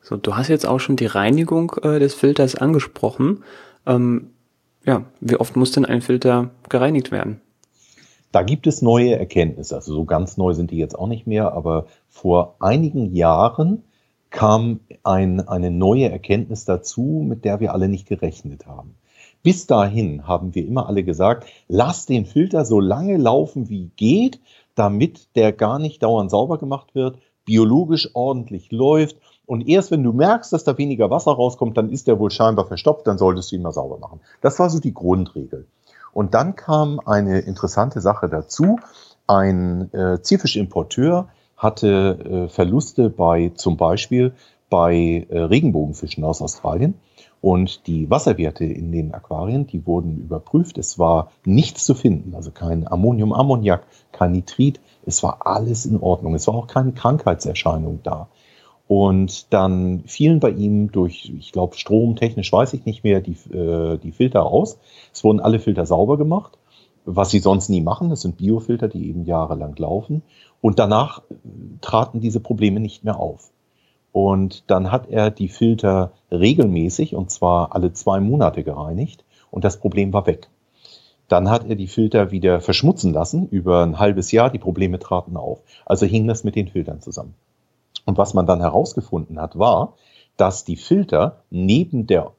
So, 0.00 0.16
du 0.16 0.34
hast 0.34 0.48
jetzt 0.48 0.66
auch 0.66 0.80
schon 0.80 0.96
die 0.96 1.06
Reinigung 1.06 1.72
äh, 1.82 1.98
des 1.98 2.14
Filters 2.14 2.54
angesprochen. 2.54 3.44
Ähm, 3.84 4.30
ja, 4.86 5.04
wie 5.20 5.36
oft 5.36 5.54
muss 5.54 5.72
denn 5.72 5.84
ein 5.84 6.00
Filter 6.00 6.50
gereinigt 6.70 7.12
werden? 7.12 7.42
Da 8.32 8.42
gibt 8.42 8.66
es 8.66 8.82
neue 8.82 9.18
Erkenntnisse. 9.18 9.76
Also 9.76 9.94
so 9.94 10.04
ganz 10.04 10.36
neu 10.38 10.54
sind 10.54 10.70
die 10.70 10.78
jetzt 10.78 10.98
auch 10.98 11.06
nicht 11.06 11.26
mehr, 11.26 11.52
aber 11.52 11.86
vor 12.08 12.56
einigen 12.58 13.14
Jahren 13.14 13.84
kam 14.30 14.80
ein, 15.04 15.46
eine 15.46 15.70
neue 15.70 16.10
Erkenntnis 16.10 16.64
dazu, 16.64 17.22
mit 17.26 17.44
der 17.44 17.60
wir 17.60 17.74
alle 17.74 17.88
nicht 17.88 18.08
gerechnet 18.08 18.66
haben. 18.66 18.96
Bis 19.42 19.66
dahin 19.66 20.26
haben 20.26 20.54
wir 20.54 20.66
immer 20.66 20.88
alle 20.88 21.04
gesagt, 21.04 21.46
lass 21.68 22.06
den 22.06 22.24
Filter 22.24 22.64
so 22.64 22.80
lange 22.80 23.16
laufen 23.16 23.68
wie 23.68 23.90
geht, 23.96 24.40
damit 24.74 25.36
der 25.36 25.52
gar 25.52 25.78
nicht 25.78 26.02
dauernd 26.02 26.30
sauber 26.30 26.58
gemacht 26.58 26.94
wird, 26.94 27.18
biologisch 27.44 28.10
ordentlich 28.14 28.70
läuft. 28.70 29.16
Und 29.44 29.68
erst 29.68 29.90
wenn 29.90 30.04
du 30.04 30.12
merkst, 30.12 30.52
dass 30.52 30.64
da 30.64 30.78
weniger 30.78 31.10
Wasser 31.10 31.32
rauskommt, 31.32 31.76
dann 31.76 31.90
ist 31.90 32.06
der 32.06 32.18
wohl 32.18 32.30
scheinbar 32.30 32.66
verstopft, 32.66 33.06
dann 33.06 33.18
solltest 33.18 33.50
du 33.50 33.56
ihn 33.56 33.62
mal 33.62 33.72
sauber 33.72 33.98
machen. 33.98 34.20
Das 34.40 34.58
war 34.58 34.70
so 34.70 34.78
die 34.78 34.94
Grundregel. 34.94 35.66
Und 36.12 36.34
dann 36.34 36.56
kam 36.56 37.00
eine 37.00 37.40
interessante 37.40 38.00
Sache 38.00 38.28
dazu. 38.28 38.78
Ein 39.26 39.92
äh, 39.92 40.20
Zierfischimporteur 40.20 41.28
hatte 41.56 42.46
äh, 42.48 42.48
Verluste 42.48 43.08
bei 43.08 43.52
zum 43.54 43.76
Beispiel 43.76 44.32
bei 44.68 45.26
äh, 45.28 45.38
Regenbogenfischen 45.38 46.24
aus 46.24 46.42
Australien. 46.42 46.94
Und 47.40 47.88
die 47.88 48.08
Wasserwerte 48.08 48.64
in 48.64 48.92
den 48.92 49.12
Aquarien, 49.14 49.66
die 49.66 49.84
wurden 49.84 50.16
überprüft. 50.18 50.78
Es 50.78 50.98
war 50.98 51.32
nichts 51.44 51.84
zu 51.84 51.94
finden, 51.94 52.36
also 52.36 52.52
kein 52.52 52.86
Ammonium, 52.86 53.32
Ammoniak, 53.32 53.82
kein 54.12 54.30
Nitrit. 54.32 54.80
Es 55.04 55.24
war 55.24 55.44
alles 55.44 55.84
in 55.84 55.98
Ordnung. 56.00 56.36
Es 56.36 56.46
war 56.46 56.54
auch 56.54 56.68
keine 56.68 56.92
Krankheitserscheinung 56.92 58.00
da. 58.04 58.28
Und 58.94 59.54
dann 59.54 60.02
fielen 60.04 60.38
bei 60.38 60.50
ihm 60.50 60.92
durch, 60.92 61.32
ich 61.38 61.50
glaube, 61.50 61.78
stromtechnisch 61.78 62.52
weiß 62.52 62.74
ich 62.74 62.84
nicht 62.84 63.04
mehr, 63.04 63.22
die, 63.22 63.38
äh, 63.50 63.96
die 63.96 64.12
Filter 64.12 64.44
aus. 64.44 64.78
Es 65.14 65.24
wurden 65.24 65.40
alle 65.40 65.60
Filter 65.60 65.86
sauber 65.86 66.18
gemacht, 66.18 66.58
was 67.06 67.30
sie 67.30 67.38
sonst 67.38 67.70
nie 67.70 67.80
machen. 67.80 68.10
Das 68.10 68.20
sind 68.20 68.36
Biofilter, 68.36 68.88
die 68.88 69.08
eben 69.08 69.24
jahrelang 69.24 69.74
laufen. 69.78 70.20
Und 70.60 70.78
danach 70.78 71.22
äh, 71.30 71.34
traten 71.80 72.20
diese 72.20 72.38
Probleme 72.38 72.80
nicht 72.80 73.02
mehr 73.02 73.18
auf. 73.18 73.50
Und 74.12 74.64
dann 74.66 74.92
hat 74.92 75.08
er 75.08 75.30
die 75.30 75.48
Filter 75.48 76.12
regelmäßig, 76.30 77.14
und 77.14 77.30
zwar 77.30 77.74
alle 77.74 77.94
zwei 77.94 78.20
Monate 78.20 78.62
gereinigt, 78.62 79.24
und 79.50 79.64
das 79.64 79.80
Problem 79.80 80.12
war 80.12 80.26
weg. 80.26 80.50
Dann 81.28 81.48
hat 81.48 81.66
er 81.66 81.76
die 81.76 81.88
Filter 81.88 82.30
wieder 82.30 82.60
verschmutzen 82.60 83.14
lassen 83.14 83.48
über 83.48 83.84
ein 83.84 83.98
halbes 83.98 84.32
Jahr, 84.32 84.50
die 84.50 84.58
Probleme 84.58 84.98
traten 84.98 85.38
auf. 85.38 85.60
Also 85.86 86.04
hing 86.04 86.26
das 86.26 86.44
mit 86.44 86.56
den 86.56 86.68
Filtern 86.68 87.00
zusammen. 87.00 87.32
Und 88.04 88.18
was 88.18 88.34
man 88.34 88.46
dann 88.46 88.60
herausgefunden 88.60 89.40
hat, 89.40 89.58
war, 89.58 89.94
dass 90.36 90.64
die 90.64 90.76
Filter 90.76 91.42
neben 91.50 92.06
der 92.06 92.32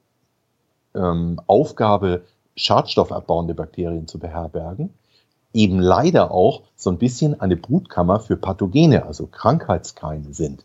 ähm, 0.94 1.40
Aufgabe, 1.46 2.22
schadstoffabbauende 2.56 3.54
Bakterien 3.54 4.06
zu 4.06 4.18
beherbergen, 4.18 4.90
eben 5.52 5.80
leider 5.80 6.30
auch 6.30 6.62
so 6.76 6.90
ein 6.90 6.98
bisschen 6.98 7.40
eine 7.40 7.56
Brutkammer 7.56 8.20
für 8.20 8.36
Pathogene, 8.36 9.06
also 9.06 9.26
Krankheitskeime 9.26 10.32
sind. 10.34 10.64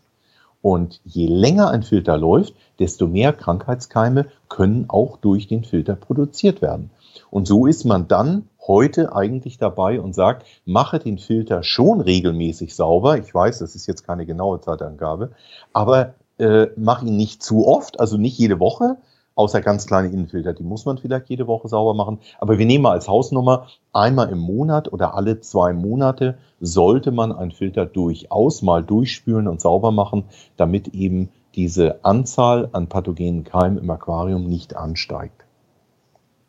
Und 0.62 1.00
je 1.04 1.26
länger 1.26 1.70
ein 1.70 1.82
Filter 1.82 2.18
läuft, 2.18 2.54
desto 2.78 3.06
mehr 3.06 3.32
Krankheitskeime 3.32 4.26
können 4.48 4.84
auch 4.88 5.16
durch 5.16 5.48
den 5.48 5.64
Filter 5.64 5.94
produziert 5.94 6.60
werden. 6.60 6.90
Und 7.30 7.46
so 7.46 7.66
ist 7.66 7.84
man 7.84 8.08
dann 8.08 8.48
heute 8.70 9.16
eigentlich 9.16 9.58
dabei 9.58 10.00
und 10.00 10.14
sagt, 10.14 10.46
mache 10.64 11.00
den 11.00 11.18
Filter 11.18 11.64
schon 11.64 12.00
regelmäßig 12.00 12.76
sauber. 12.76 13.18
Ich 13.18 13.34
weiß, 13.34 13.58
das 13.58 13.74
ist 13.74 13.88
jetzt 13.88 14.06
keine 14.06 14.26
genaue 14.26 14.60
Zeitangabe, 14.60 15.32
aber 15.72 16.14
äh, 16.38 16.68
mach 16.76 17.02
ihn 17.02 17.16
nicht 17.16 17.42
zu 17.42 17.66
oft, 17.66 17.98
also 17.98 18.16
nicht 18.16 18.38
jede 18.38 18.60
Woche, 18.60 18.96
außer 19.34 19.60
ganz 19.60 19.88
kleine 19.88 20.08
Innenfilter, 20.08 20.52
die 20.52 20.62
muss 20.62 20.84
man 20.84 20.98
vielleicht 20.98 21.28
jede 21.30 21.48
Woche 21.48 21.66
sauber 21.66 21.94
machen. 21.94 22.20
Aber 22.38 22.58
wir 22.58 22.66
nehmen 22.66 22.82
mal 22.82 22.92
als 22.92 23.08
Hausnummer, 23.08 23.66
einmal 23.92 24.28
im 24.28 24.38
Monat 24.38 24.92
oder 24.92 25.14
alle 25.14 25.40
zwei 25.40 25.72
Monate 25.72 26.38
sollte 26.60 27.10
man 27.10 27.32
einen 27.32 27.50
Filter 27.50 27.86
durchaus 27.86 28.62
mal 28.62 28.84
durchspülen 28.84 29.48
und 29.48 29.60
sauber 29.60 29.90
machen, 29.90 30.26
damit 30.56 30.94
eben 30.94 31.30
diese 31.56 32.04
Anzahl 32.04 32.68
an 32.70 32.86
pathogenen 32.86 33.42
Keimen 33.42 33.78
im 33.78 33.90
Aquarium 33.90 34.44
nicht 34.44 34.76
ansteigt. 34.76 35.44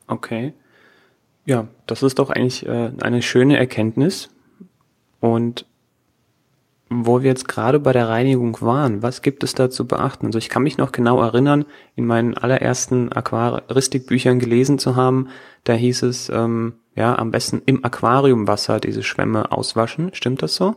Okay. 0.07 0.53
Ja, 1.45 1.67
das 1.87 2.03
ist 2.03 2.19
doch 2.19 2.29
eigentlich 2.29 2.65
äh, 2.65 2.91
eine 3.01 3.21
schöne 3.21 3.57
Erkenntnis. 3.57 4.29
Und 5.19 5.65
wo 6.89 7.21
wir 7.21 7.29
jetzt 7.29 7.47
gerade 7.47 7.79
bei 7.79 7.93
der 7.93 8.09
Reinigung 8.09 8.59
waren, 8.61 9.01
was 9.01 9.21
gibt 9.21 9.43
es 9.43 9.55
da 9.55 9.69
zu 9.69 9.87
beachten? 9.87 10.25
Also 10.25 10.37
ich 10.37 10.49
kann 10.49 10.63
mich 10.63 10.77
noch 10.77 10.91
genau 10.91 11.21
erinnern, 11.21 11.65
in 11.95 12.05
meinen 12.05 12.37
allerersten 12.37 13.11
Aquaristikbüchern 13.13 14.39
gelesen 14.39 14.77
zu 14.77 14.97
haben, 14.97 15.29
da 15.63 15.73
hieß 15.73 16.03
es, 16.03 16.29
ähm, 16.29 16.73
ja, 16.95 17.17
am 17.17 17.31
besten 17.31 17.61
im 17.65 17.85
Aquariumwasser 17.85 18.81
diese 18.81 19.03
Schwämme 19.03 19.53
auswaschen. 19.53 20.13
Stimmt 20.13 20.41
das 20.41 20.55
so? 20.55 20.75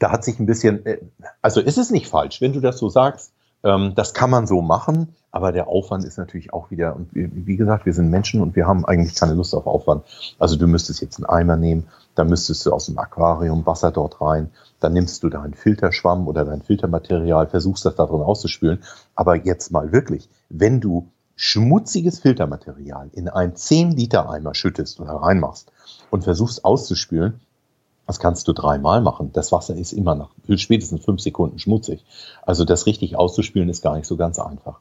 Da 0.00 0.10
hat 0.10 0.24
sich 0.24 0.40
ein 0.40 0.46
bisschen, 0.46 0.84
äh, 0.86 0.98
also 1.40 1.60
ist 1.60 1.78
es 1.78 1.90
nicht 1.90 2.08
falsch, 2.08 2.40
wenn 2.40 2.52
du 2.52 2.60
das 2.60 2.78
so 2.78 2.88
sagst. 2.88 3.32
Ähm, 3.64 3.94
das 3.94 4.14
kann 4.14 4.30
man 4.30 4.46
so 4.46 4.62
machen, 4.62 5.08
aber 5.32 5.50
der 5.50 5.66
Aufwand 5.66 6.04
ist 6.04 6.18
natürlich 6.18 6.52
auch 6.52 6.70
wieder, 6.70 6.94
und 6.94 7.08
wie 7.12 7.56
gesagt, 7.56 7.86
wir 7.86 7.92
sind 7.92 8.10
Menschen 8.10 8.40
und 8.40 8.54
wir 8.54 8.66
haben 8.66 8.84
eigentlich 8.84 9.16
keine 9.16 9.34
Lust 9.34 9.54
auf 9.54 9.66
Aufwand. 9.66 10.04
Also 10.38 10.56
du 10.56 10.68
müsstest 10.68 11.00
jetzt 11.00 11.16
einen 11.16 11.26
Eimer 11.26 11.56
nehmen, 11.56 11.88
da 12.14 12.24
müsstest 12.24 12.64
du 12.66 12.72
aus 12.72 12.86
dem 12.86 12.98
Aquarium 12.98 13.66
Wasser 13.66 13.90
dort 13.90 14.20
rein, 14.20 14.50
dann 14.78 14.92
nimmst 14.92 15.22
du 15.22 15.30
deinen 15.30 15.54
Filterschwamm 15.54 16.28
oder 16.28 16.44
dein 16.44 16.62
Filtermaterial, 16.62 17.48
versuchst 17.48 17.84
das 17.84 17.96
da 17.96 18.06
drin 18.06 18.20
auszuspülen. 18.20 18.84
Aber 19.16 19.34
jetzt 19.34 19.72
mal 19.72 19.90
wirklich, 19.90 20.28
wenn 20.50 20.80
du 20.80 21.08
schmutziges 21.36 22.20
Filtermaterial 22.20 23.08
in 23.12 23.28
einen 23.28 23.56
10 23.56 23.90
Liter 23.92 24.30
Eimer 24.30 24.54
schüttest 24.54 25.00
oder 25.00 25.14
reinmachst 25.14 25.72
und 26.10 26.22
versuchst 26.22 26.64
auszuspülen, 26.64 27.40
das 28.06 28.18
kannst 28.18 28.48
du 28.48 28.52
dreimal 28.52 29.00
machen. 29.00 29.30
Das 29.32 29.52
Wasser 29.52 29.74
ist 29.74 29.92
immer 29.92 30.14
nach 30.14 30.30
spätestens 30.56 31.04
fünf 31.04 31.20
Sekunden 31.20 31.58
schmutzig. 31.58 32.04
Also 32.42 32.64
das 32.64 32.86
richtig 32.86 33.16
auszuspülen 33.16 33.68
ist 33.68 33.82
gar 33.82 33.96
nicht 33.96 34.06
so 34.06 34.16
ganz 34.16 34.38
einfach. 34.38 34.80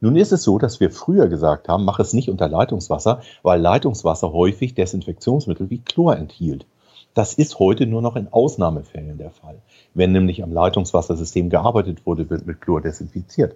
Nun 0.00 0.16
ist 0.16 0.32
es 0.32 0.42
so, 0.42 0.58
dass 0.58 0.80
wir 0.80 0.90
früher 0.90 1.28
gesagt 1.28 1.68
haben, 1.68 1.84
mach 1.84 1.98
es 1.98 2.12
nicht 2.12 2.28
unter 2.28 2.48
Leitungswasser, 2.48 3.22
weil 3.42 3.60
Leitungswasser 3.60 4.32
häufig 4.32 4.74
Desinfektionsmittel 4.74 5.70
wie 5.70 5.78
Chlor 5.78 6.16
enthielt. 6.16 6.66
Das 7.14 7.34
ist 7.34 7.60
heute 7.60 7.86
nur 7.86 8.02
noch 8.02 8.16
in 8.16 8.32
Ausnahmefällen 8.32 9.18
der 9.18 9.30
Fall. 9.30 9.62
Wenn 9.94 10.10
nämlich 10.10 10.42
am 10.42 10.52
Leitungswassersystem 10.52 11.48
gearbeitet 11.48 12.04
wurde, 12.04 12.28
wird 12.28 12.44
mit 12.44 12.60
Chlor 12.60 12.80
desinfiziert. 12.80 13.54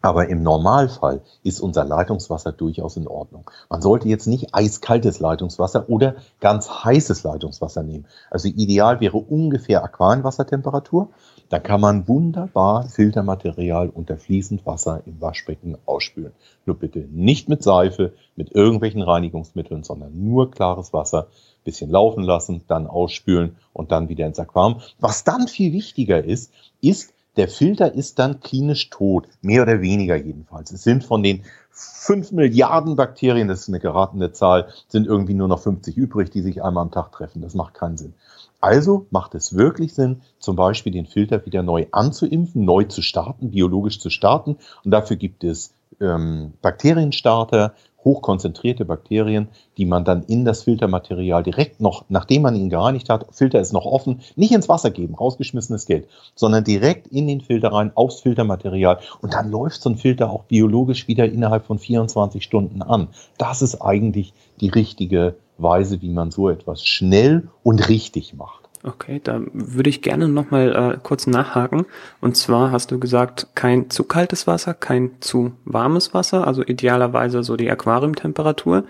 Aber 0.00 0.28
im 0.28 0.42
Normalfall 0.44 1.22
ist 1.42 1.60
unser 1.60 1.84
Leitungswasser 1.84 2.52
durchaus 2.52 2.96
in 2.96 3.08
Ordnung. 3.08 3.50
Man 3.68 3.82
sollte 3.82 4.08
jetzt 4.08 4.26
nicht 4.26 4.54
eiskaltes 4.54 5.18
Leitungswasser 5.18 5.88
oder 5.88 6.16
ganz 6.40 6.70
heißes 6.84 7.24
Leitungswasser 7.24 7.82
nehmen. 7.82 8.06
Also 8.30 8.48
ideal 8.48 9.00
wäre 9.00 9.16
ungefähr 9.16 9.82
Aquarienwassertemperatur. 9.82 11.08
Da 11.48 11.58
kann 11.58 11.80
man 11.80 12.06
wunderbar 12.06 12.84
Filtermaterial 12.84 13.88
unter 13.88 14.18
fließend 14.18 14.66
Wasser 14.66 15.02
im 15.06 15.20
Waschbecken 15.20 15.76
ausspülen. 15.84 16.32
Nur 16.64 16.76
bitte 16.76 17.00
nicht 17.10 17.48
mit 17.48 17.62
Seife, 17.64 18.12
mit 18.36 18.52
irgendwelchen 18.52 19.02
Reinigungsmitteln, 19.02 19.82
sondern 19.82 20.12
nur 20.22 20.50
klares 20.50 20.92
Wasser, 20.92 21.26
bisschen 21.64 21.90
laufen 21.90 22.22
lassen, 22.22 22.62
dann 22.68 22.86
ausspülen 22.86 23.56
und 23.72 23.90
dann 23.90 24.08
wieder 24.08 24.26
ins 24.26 24.38
Aquarium. 24.38 24.80
Was 25.00 25.24
dann 25.24 25.48
viel 25.48 25.72
wichtiger 25.72 26.22
ist, 26.22 26.52
ist, 26.80 27.12
der 27.38 27.48
Filter 27.48 27.94
ist 27.94 28.18
dann 28.18 28.40
klinisch 28.40 28.90
tot, 28.90 29.28
mehr 29.40 29.62
oder 29.62 29.80
weniger 29.80 30.16
jedenfalls. 30.16 30.72
Es 30.72 30.82
sind 30.82 31.04
von 31.04 31.22
den 31.22 31.44
5 31.70 32.32
Milliarden 32.32 32.96
Bakterien, 32.96 33.46
das 33.46 33.60
ist 33.60 33.68
eine 33.68 33.78
geratene 33.78 34.32
Zahl, 34.32 34.68
sind 34.88 35.06
irgendwie 35.06 35.34
nur 35.34 35.46
noch 35.46 35.60
50 35.60 35.96
übrig, 35.96 36.30
die 36.30 36.42
sich 36.42 36.64
einmal 36.64 36.82
am 36.82 36.90
Tag 36.90 37.12
treffen. 37.12 37.40
Das 37.40 37.54
macht 37.54 37.74
keinen 37.74 37.96
Sinn. 37.96 38.14
Also 38.60 39.06
macht 39.10 39.36
es 39.36 39.54
wirklich 39.54 39.94
Sinn, 39.94 40.22
zum 40.40 40.56
Beispiel 40.56 40.92
den 40.92 41.06
Filter 41.06 41.46
wieder 41.46 41.62
neu 41.62 41.86
anzuimpfen, 41.92 42.64
neu 42.64 42.84
zu 42.84 43.02
starten, 43.02 43.52
biologisch 43.52 44.00
zu 44.00 44.10
starten. 44.10 44.56
Und 44.84 44.90
dafür 44.90 45.16
gibt 45.16 45.44
es 45.44 45.72
ähm, 46.00 46.52
Bakterienstarter, 46.62 47.74
hochkonzentrierte 48.04 48.84
Bakterien, 48.84 49.48
die 49.76 49.84
man 49.84 50.04
dann 50.04 50.22
in 50.22 50.44
das 50.44 50.62
Filtermaterial 50.62 51.42
direkt 51.42 51.80
noch, 51.80 52.04
nachdem 52.08 52.42
man 52.42 52.54
ihn 52.54 52.70
gereinigt 52.70 53.10
hat, 53.10 53.26
Filter 53.32 53.60
ist 53.60 53.72
noch 53.72 53.84
offen, 53.84 54.20
nicht 54.36 54.52
ins 54.52 54.68
Wasser 54.68 54.90
geben, 54.90 55.14
rausgeschmissenes 55.14 55.86
Geld, 55.86 56.08
sondern 56.34 56.64
direkt 56.64 57.08
in 57.08 57.26
den 57.26 57.40
Filter 57.40 57.72
rein, 57.72 57.92
aufs 57.94 58.20
Filtermaterial. 58.20 59.00
Und 59.20 59.34
dann 59.34 59.50
läuft 59.50 59.82
so 59.82 59.90
ein 59.90 59.96
Filter 59.96 60.30
auch 60.30 60.44
biologisch 60.44 61.08
wieder 61.08 61.26
innerhalb 61.26 61.66
von 61.66 61.78
24 61.78 62.42
Stunden 62.42 62.82
an. 62.82 63.08
Das 63.36 63.62
ist 63.62 63.82
eigentlich 63.82 64.32
die 64.60 64.68
richtige 64.68 65.34
Weise, 65.58 66.00
wie 66.00 66.10
man 66.10 66.30
so 66.30 66.48
etwas 66.48 66.84
schnell 66.84 67.48
und 67.62 67.88
richtig 67.88 68.34
macht. 68.34 68.67
Okay, 68.84 69.20
da 69.22 69.40
würde 69.52 69.90
ich 69.90 70.02
gerne 70.02 70.28
nochmal 70.28 70.94
äh, 70.94 70.98
kurz 71.02 71.26
nachhaken. 71.26 71.86
Und 72.20 72.36
zwar 72.36 72.70
hast 72.70 72.90
du 72.90 73.00
gesagt, 73.00 73.48
kein 73.54 73.90
zu 73.90 74.04
kaltes 74.04 74.46
Wasser, 74.46 74.72
kein 74.72 75.20
zu 75.20 75.52
warmes 75.64 76.14
Wasser, 76.14 76.46
also 76.46 76.62
idealerweise 76.62 77.42
so 77.42 77.56
die 77.56 77.70
Aquariumtemperatur. 77.70 78.84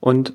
Und 0.00 0.34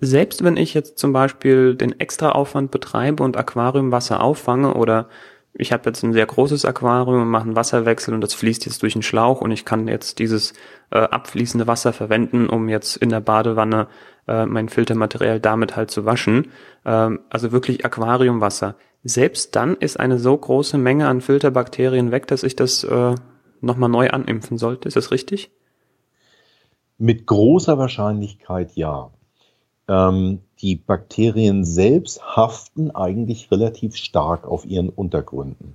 selbst 0.00 0.44
wenn 0.44 0.56
ich 0.56 0.74
jetzt 0.74 0.98
zum 0.98 1.12
Beispiel 1.12 1.74
den 1.74 1.98
extra 1.98 2.32
Aufwand 2.32 2.70
betreibe 2.70 3.22
und 3.22 3.36
Aquariumwasser 3.36 4.22
auffange 4.22 4.74
oder 4.74 5.08
ich 5.58 5.72
habe 5.72 5.88
jetzt 5.88 6.02
ein 6.02 6.12
sehr 6.12 6.26
großes 6.26 6.64
Aquarium 6.64 7.22
und 7.22 7.28
mache 7.28 7.44
einen 7.44 7.56
Wasserwechsel 7.56 8.14
und 8.14 8.20
das 8.20 8.34
fließt 8.34 8.66
jetzt 8.66 8.82
durch 8.82 8.94
einen 8.94 9.02
Schlauch 9.02 9.40
und 9.40 9.50
ich 9.50 9.64
kann 9.64 9.88
jetzt 9.88 10.18
dieses 10.18 10.52
äh, 10.90 10.98
abfließende 10.98 11.66
Wasser 11.66 11.92
verwenden, 11.92 12.48
um 12.48 12.68
jetzt 12.68 12.96
in 12.96 13.08
der 13.08 13.20
Badewanne 13.20 13.88
äh, 14.28 14.46
mein 14.46 14.68
Filtermaterial 14.68 15.40
damit 15.40 15.76
halt 15.76 15.90
zu 15.90 16.04
waschen. 16.04 16.52
Ähm, 16.84 17.20
also 17.30 17.52
wirklich 17.52 17.84
Aquariumwasser. 17.84 18.76
Selbst 19.02 19.56
dann 19.56 19.76
ist 19.76 19.98
eine 19.98 20.18
so 20.18 20.36
große 20.36 20.78
Menge 20.78 21.08
an 21.08 21.20
Filterbakterien 21.20 22.10
weg, 22.10 22.26
dass 22.26 22.42
ich 22.42 22.56
das 22.56 22.84
äh, 22.84 23.14
nochmal 23.60 23.88
neu 23.88 24.10
animpfen 24.10 24.58
sollte. 24.58 24.88
Ist 24.88 24.96
das 24.96 25.10
richtig? 25.10 25.50
Mit 26.98 27.26
großer 27.26 27.78
Wahrscheinlichkeit 27.78 28.72
ja. 28.74 29.10
Ähm, 29.88 30.40
die 30.62 30.76
Bakterien 30.76 31.64
selbst 31.64 32.22
haften 32.36 32.90
eigentlich 32.90 33.50
relativ 33.50 33.96
stark 33.96 34.46
auf 34.46 34.64
ihren 34.64 34.88
Untergründen. 34.88 35.74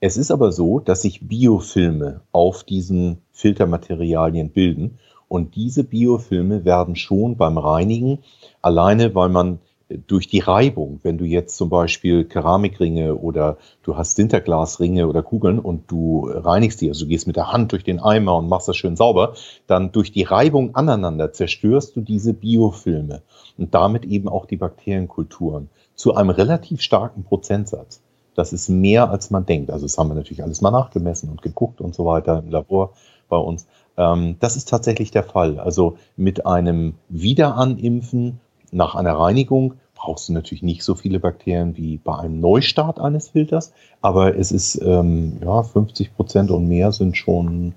Es 0.00 0.16
ist 0.16 0.30
aber 0.30 0.52
so, 0.52 0.78
dass 0.78 1.02
sich 1.02 1.26
Biofilme 1.26 2.20
auf 2.32 2.64
diesen 2.64 3.18
Filtermaterialien 3.32 4.50
bilden 4.50 4.98
und 5.28 5.54
diese 5.56 5.84
Biofilme 5.84 6.64
werden 6.64 6.96
schon 6.96 7.36
beim 7.36 7.58
Reinigen, 7.58 8.18
alleine 8.62 9.14
weil 9.14 9.28
man 9.28 9.58
durch 9.88 10.26
die 10.26 10.40
Reibung, 10.40 10.98
wenn 11.02 11.16
du 11.16 11.24
jetzt 11.24 11.56
zum 11.56 11.68
Beispiel 11.68 12.24
Keramikringe 12.24 13.14
oder 13.14 13.56
du 13.84 13.96
hast 13.96 14.16
Sinterglasringe 14.16 15.06
oder 15.06 15.22
Kugeln 15.22 15.60
und 15.60 15.90
du 15.90 16.28
reinigst 16.28 16.80
die, 16.80 16.88
also 16.88 17.04
du 17.04 17.08
gehst 17.08 17.26
mit 17.26 17.36
der 17.36 17.52
Hand 17.52 17.72
durch 17.72 17.84
den 17.84 18.00
Eimer 18.00 18.36
und 18.36 18.48
machst 18.48 18.66
das 18.66 18.76
schön 18.76 18.96
sauber, 18.96 19.34
dann 19.68 19.92
durch 19.92 20.10
die 20.10 20.24
Reibung 20.24 20.74
aneinander 20.74 21.32
zerstörst 21.32 21.94
du 21.94 22.00
diese 22.00 22.34
Biofilme 22.34 23.22
und 23.58 23.74
damit 23.74 24.04
eben 24.04 24.28
auch 24.28 24.46
die 24.46 24.56
Bakterienkulturen 24.56 25.68
zu 25.94 26.14
einem 26.14 26.30
relativ 26.30 26.80
starken 26.80 27.22
Prozentsatz. 27.22 28.02
Das 28.34 28.52
ist 28.52 28.68
mehr, 28.68 29.08
als 29.08 29.30
man 29.30 29.46
denkt. 29.46 29.70
Also 29.70 29.86
das 29.86 29.96
haben 29.96 30.08
wir 30.08 30.14
natürlich 30.14 30.42
alles 30.42 30.60
mal 30.60 30.70
nachgemessen 30.70 31.30
und 31.30 31.42
geguckt 31.42 31.80
und 31.80 31.94
so 31.94 32.04
weiter 32.04 32.38
im 32.38 32.50
Labor 32.50 32.92
bei 33.28 33.38
uns. 33.38 33.66
Ähm, 33.96 34.36
das 34.40 34.56
ist 34.56 34.68
tatsächlich 34.68 35.10
der 35.10 35.22
Fall. 35.22 35.58
Also 35.58 35.96
mit 36.16 36.44
einem 36.44 36.94
Wiederanimpfen 37.08 38.40
nach 38.76 38.94
einer 38.94 39.14
Reinigung 39.14 39.74
brauchst 39.94 40.28
du 40.28 40.34
natürlich 40.34 40.62
nicht 40.62 40.82
so 40.82 40.94
viele 40.94 41.18
Bakterien 41.18 41.76
wie 41.76 41.96
bei 41.96 42.16
einem 42.18 42.40
Neustart 42.40 43.00
eines 43.00 43.30
Filters, 43.30 43.72
aber 44.02 44.36
es 44.36 44.52
ist 44.52 44.80
ähm, 44.82 45.38
ja 45.42 45.62
50 45.62 46.14
Prozent 46.14 46.50
und 46.50 46.68
mehr 46.68 46.92
sind 46.92 47.16
schon 47.16 47.74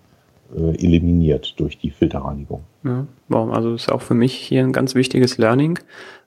äh, 0.55 0.75
eliminiert 0.83 1.53
durch 1.57 1.77
die 1.77 1.89
Filterreinigung. 1.89 2.63
Ja, 2.83 3.07
wow, 3.29 3.51
also 3.51 3.73
ist 3.73 3.91
auch 3.91 4.01
für 4.01 4.13
mich 4.13 4.35
hier 4.35 4.61
ein 4.61 4.73
ganz 4.73 4.93
wichtiges 4.93 5.37
Learning. 5.37 5.79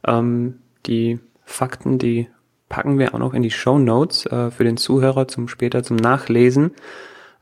Ähm, 0.06 0.58
die 0.86 1.20
Fakten, 1.44 1.98
die 1.98 2.28
packen 2.68 2.98
wir 2.98 3.14
auch 3.14 3.18
noch 3.18 3.34
in 3.34 3.42
die 3.42 3.50
Show 3.50 3.78
Notes 3.78 4.24
äh, 4.26 4.50
für 4.50 4.64
den 4.64 4.78
Zuhörer 4.78 5.28
zum 5.28 5.46
später 5.48 5.82
zum 5.82 5.96
Nachlesen. 5.96 6.70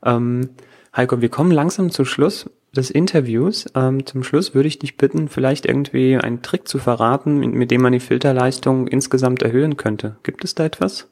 Ähm, 0.03 0.49
Heiko, 0.95 1.21
wir 1.21 1.29
kommen 1.29 1.51
langsam 1.51 1.89
zum 1.89 2.03
Schluss 2.05 2.49
des 2.75 2.89
Interviews. 2.89 3.65
Ähm, 3.75 4.05
zum 4.05 4.23
Schluss 4.23 4.53
würde 4.53 4.67
ich 4.67 4.79
dich 4.79 4.97
bitten, 4.97 5.27
vielleicht 5.27 5.65
irgendwie 5.65 6.17
einen 6.17 6.41
Trick 6.41 6.67
zu 6.67 6.79
verraten, 6.79 7.37
mit, 7.37 7.53
mit 7.53 7.71
dem 7.71 7.81
man 7.81 7.93
die 7.93 7.99
Filterleistung 7.99 8.87
insgesamt 8.87 9.41
erhöhen 9.43 9.77
könnte. 9.77 10.15
Gibt 10.23 10.43
es 10.43 10.55
da 10.55 10.65
etwas? 10.65 11.07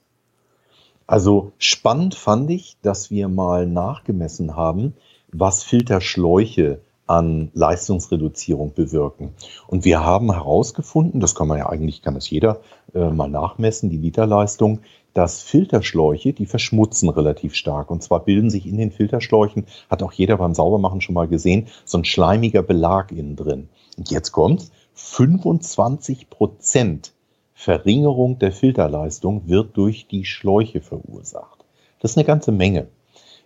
Also 1.05 1.53
spannend 1.57 2.15
fand 2.15 2.49
ich, 2.51 2.77
dass 2.81 3.09
wir 3.09 3.27
mal 3.27 3.65
nachgemessen 3.65 4.55
haben, 4.55 4.93
was 5.31 5.63
Filterschläuche 5.63 6.81
an 7.07 7.49
Leistungsreduzierung 7.55 8.75
bewirken. 8.75 9.33
Und 9.65 9.83
wir 9.83 10.03
haben 10.03 10.31
herausgefunden, 10.31 11.19
das 11.19 11.33
kann 11.33 11.47
man 11.47 11.57
ja 11.57 11.67
eigentlich, 11.67 12.03
kann 12.03 12.13
das 12.13 12.29
jeder 12.29 12.61
äh, 12.93 13.09
mal 13.09 13.27
nachmessen, 13.27 13.89
die 13.89 13.97
Literleistung, 13.97 14.81
dass 15.13 15.41
Filterschläuche, 15.41 16.33
die 16.33 16.45
verschmutzen 16.45 17.09
relativ 17.09 17.55
stark. 17.55 17.91
Und 17.91 18.03
zwar 18.03 18.23
bilden 18.23 18.49
sich 18.49 18.65
in 18.65 18.77
den 18.77 18.91
Filterschläuchen, 18.91 19.65
hat 19.89 20.03
auch 20.03 20.11
jeder 20.11 20.37
beim 20.37 20.53
Saubermachen 20.53 21.01
schon 21.01 21.15
mal 21.15 21.27
gesehen, 21.27 21.67
so 21.85 21.97
ein 21.97 22.05
schleimiger 22.05 22.61
Belag 22.61 23.11
innen 23.11 23.35
drin. 23.35 23.69
Und 23.97 24.11
jetzt 24.11 24.31
kommt's, 24.31 24.71
25 24.93 26.29
Prozent 26.29 27.13
Verringerung 27.53 28.39
der 28.39 28.53
Filterleistung 28.53 29.47
wird 29.47 29.75
durch 29.75 30.07
die 30.07 30.23
Schläuche 30.23 30.79
verursacht. 30.79 31.65
Das 31.99 32.11
ist 32.11 32.17
eine 32.17 32.25
ganze 32.25 32.53
Menge. 32.53 32.87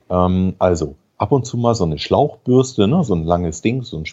Ähm, 0.10 0.56
also 0.60 0.96
ab 1.18 1.32
und 1.32 1.46
zu 1.46 1.58
mal 1.58 1.74
so 1.74 1.84
eine 1.84 1.98
Schlauchbürste, 1.98 2.88
ne, 2.88 3.04
so 3.04 3.16
ein 3.16 3.24
langes 3.24 3.62
Ding, 3.62 3.82
so 3.82 3.98
ein 3.98 4.06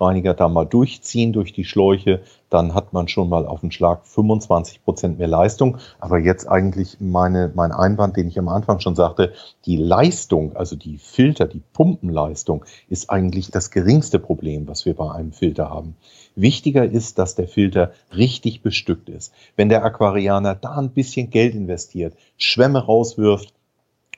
Spiralreiniger 0.00 0.32
da 0.32 0.48
mal 0.48 0.64
durchziehen 0.64 1.32
durch 1.34 1.52
die 1.52 1.64
Schläuche, 1.64 2.22
dann 2.48 2.74
hat 2.74 2.94
man 2.94 3.06
schon 3.06 3.28
mal 3.28 3.46
auf 3.46 3.60
den 3.60 3.70
Schlag 3.70 4.06
25 4.06 4.82
Prozent 4.82 5.18
mehr 5.18 5.28
Leistung. 5.28 5.76
Aber 5.98 6.18
jetzt 6.18 6.48
eigentlich 6.48 6.96
meine, 7.00 7.52
mein 7.54 7.70
Einwand, 7.70 8.16
den 8.16 8.28
ich 8.28 8.38
am 8.38 8.48
Anfang 8.48 8.80
schon 8.80 8.96
sagte, 8.96 9.34
die 9.66 9.76
Leistung, 9.76 10.56
also 10.56 10.74
die 10.74 10.96
Filter, 10.96 11.46
die 11.46 11.62
Pumpenleistung 11.74 12.64
ist 12.88 13.10
eigentlich 13.10 13.50
das 13.50 13.70
geringste 13.70 14.18
Problem, 14.18 14.66
was 14.66 14.86
wir 14.86 14.94
bei 14.94 15.12
einem 15.12 15.32
Filter 15.32 15.68
haben. 15.68 15.96
Wichtiger 16.34 16.84
ist, 16.84 17.18
dass 17.18 17.34
der 17.34 17.48
Filter 17.48 17.92
richtig 18.16 18.62
bestückt 18.62 19.10
ist. 19.10 19.34
Wenn 19.56 19.68
der 19.68 19.84
Aquarianer 19.84 20.54
da 20.54 20.78
ein 20.78 20.90
bisschen 20.90 21.28
Geld 21.28 21.54
investiert, 21.54 22.14
Schwämme 22.38 22.78
rauswirft 22.78 23.52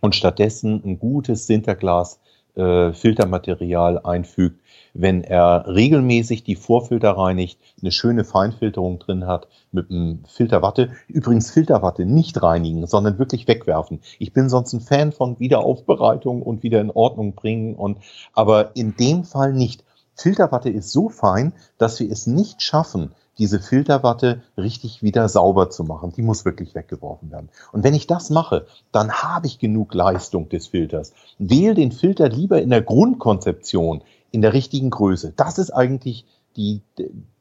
und 0.00 0.14
stattdessen 0.14 0.80
ein 0.84 1.00
gutes 1.00 1.46
Sinterglas 1.48 2.20
äh, 2.54 2.92
Filtermaterial 2.92 4.00
einfügt, 4.04 4.60
wenn 4.94 5.24
er 5.24 5.66
regelmäßig 5.66 6.44
die 6.44 6.56
Vorfilter 6.56 7.12
reinigt, 7.12 7.58
eine 7.80 7.92
schöne 7.92 8.24
Feinfilterung 8.24 8.98
drin 8.98 9.26
hat 9.26 9.48
mit 9.70 9.90
einem 9.90 10.24
Filterwatte. 10.26 10.90
Übrigens 11.08 11.50
Filterwatte 11.50 12.04
nicht 12.04 12.42
reinigen, 12.42 12.86
sondern 12.86 13.18
wirklich 13.18 13.48
wegwerfen. 13.48 14.00
Ich 14.18 14.32
bin 14.32 14.48
sonst 14.48 14.72
ein 14.74 14.80
Fan 14.80 15.12
von 15.12 15.40
Wiederaufbereitung 15.40 16.42
und 16.42 16.62
wieder 16.62 16.80
in 16.80 16.90
Ordnung 16.90 17.34
bringen 17.34 17.74
und 17.74 17.98
aber 18.34 18.76
in 18.76 18.96
dem 18.96 19.24
Fall 19.24 19.52
nicht. 19.52 19.84
Filterwatte 20.14 20.68
ist 20.68 20.92
so 20.92 21.08
fein, 21.08 21.54
dass 21.78 21.98
wir 21.98 22.10
es 22.10 22.26
nicht 22.26 22.62
schaffen, 22.62 23.12
diese 23.38 23.60
Filterwatte 23.60 24.42
richtig 24.56 25.02
wieder 25.02 25.28
sauber 25.28 25.70
zu 25.70 25.84
machen. 25.84 26.12
Die 26.12 26.22
muss 26.22 26.44
wirklich 26.44 26.74
weggeworfen 26.74 27.30
werden. 27.30 27.48
Und 27.72 27.84
wenn 27.84 27.94
ich 27.94 28.06
das 28.06 28.30
mache, 28.30 28.66
dann 28.92 29.12
habe 29.12 29.46
ich 29.46 29.58
genug 29.58 29.94
Leistung 29.94 30.48
des 30.48 30.68
Filters. 30.68 31.12
Wähle 31.38 31.74
den 31.74 31.92
Filter 31.92 32.28
lieber 32.28 32.60
in 32.60 32.70
der 32.70 32.82
Grundkonzeption, 32.82 34.02
in 34.30 34.42
der 34.42 34.52
richtigen 34.52 34.90
Größe. 34.90 35.32
Das 35.36 35.58
ist 35.58 35.70
eigentlich 35.70 36.26
die, 36.56 36.82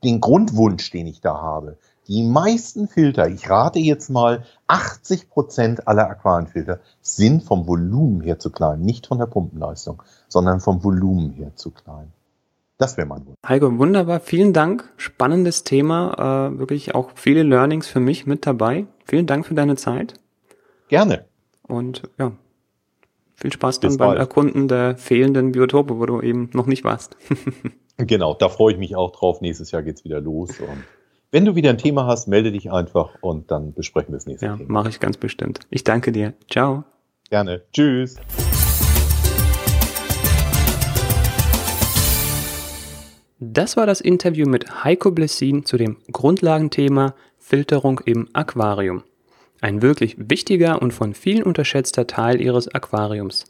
den 0.04 0.22
Grundwunsch, 0.22 0.90
den 0.92 1.08
ich 1.08 1.22
da 1.22 1.42
habe. 1.42 1.78
Die 2.08 2.24
meisten 2.24 2.88
Filter, 2.88 3.28
ich 3.30 3.50
rate 3.50 3.80
jetzt 3.80 4.10
mal, 4.10 4.44
80 4.68 5.30
Prozent 5.30 5.88
aller 5.88 6.10
Aquarienfilter 6.10 6.80
sind 7.02 7.44
vom 7.44 7.68
Volumen 7.68 8.22
her 8.22 8.40
zu 8.40 8.50
klein. 8.50 8.82
Nicht 8.82 9.08
von 9.08 9.20
der 9.20 9.28
Pumpenleistung, 9.28 10.02
sondern 10.28 10.62
vom 10.62 10.84
Volumen 10.84 11.32
her 11.32 11.56
zu 11.56 11.72
klein. 11.72 12.12
Das 12.82 12.98
wäre 12.98 13.06
mein 13.06 13.24
Wunsch. 13.28 13.38
Heiko, 13.48 13.78
wunderbar. 13.78 14.20
Vielen 14.20 14.54
Dank. 14.54 14.92
Spannendes 14.98 15.64
Thema. 15.64 16.50
Äh, 16.50 16.58
wirklich 16.58 16.96
auch 16.96 17.12
viele 17.14 17.44
Learnings 17.44 17.88
für 17.88 18.00
mich 18.00 18.26
mit 18.26 18.48
dabei. 18.48 18.88
Vielen 19.06 19.28
Dank 19.28 19.46
für 19.46 19.54
deine 19.54 19.76
Zeit. 19.76 20.16
Gerne. 20.88 21.26
Und 21.68 22.02
ja, 22.18 22.32
viel 23.36 23.54
Spaß 23.54 23.82
dann 23.82 23.98
beim 23.98 24.18
Erkunden 24.18 24.68
der 24.68 24.98
fehlenden 24.98 25.52
Biotope, 25.52 26.00
wo 26.00 26.08
du 26.08 26.22
eben 26.22 26.50
noch 26.54 26.66
nicht 26.66 26.84
warst. 26.84 27.18
genau, 27.98 28.34
da 28.34 28.50
freue 28.50 28.74
ich 28.74 28.80
mich 28.80 28.96
auch 28.96 29.12
drauf. 29.12 29.42
Nächstes 29.42 29.70
Jahr 29.70 29.84
geht's 29.84 30.04
wieder 30.04 30.20
los. 30.20 30.60
Und 30.60 30.84
wenn 31.30 31.46
du 31.46 31.54
wieder 31.54 31.70
ein 31.70 31.78
Thema 31.78 32.08
hast, 32.08 32.28
melde 32.28 32.52
dich 32.52 32.72
einfach 32.72 33.12
und 33.22 33.52
dann 33.52 33.76
besprechen 33.76 34.12
wir 34.12 34.18
das 34.18 34.26
nächste 34.26 34.48
ja, 34.48 34.58
Thema. 34.58 34.68
Ja, 34.68 34.74
mache 34.74 34.90
ich 34.90 35.00
ganz 35.00 35.18
bestimmt. 35.18 35.60
Ich 35.70 35.84
danke 35.84 36.12
dir. 36.12 36.34
Ciao. 36.50 36.84
Gerne. 37.30 37.62
Tschüss. 37.72 38.18
Das 43.44 43.76
war 43.76 43.88
das 43.88 44.02
Interview 44.02 44.48
mit 44.48 44.84
Heiko 44.84 45.10
Blessin 45.10 45.66
zu 45.66 45.76
dem 45.76 45.98
Grundlagenthema 46.12 47.16
Filterung 47.40 48.00
im 48.06 48.30
Aquarium. 48.34 49.02
Ein 49.62 49.82
wirklich 49.82 50.16
wichtiger 50.20 50.80
und 50.80 50.94
von 50.94 51.16
vielen 51.16 51.42
unterschätzter 51.42 52.06
Teil 52.06 52.40
Ihres 52.40 52.68
Aquariums. 52.68 53.46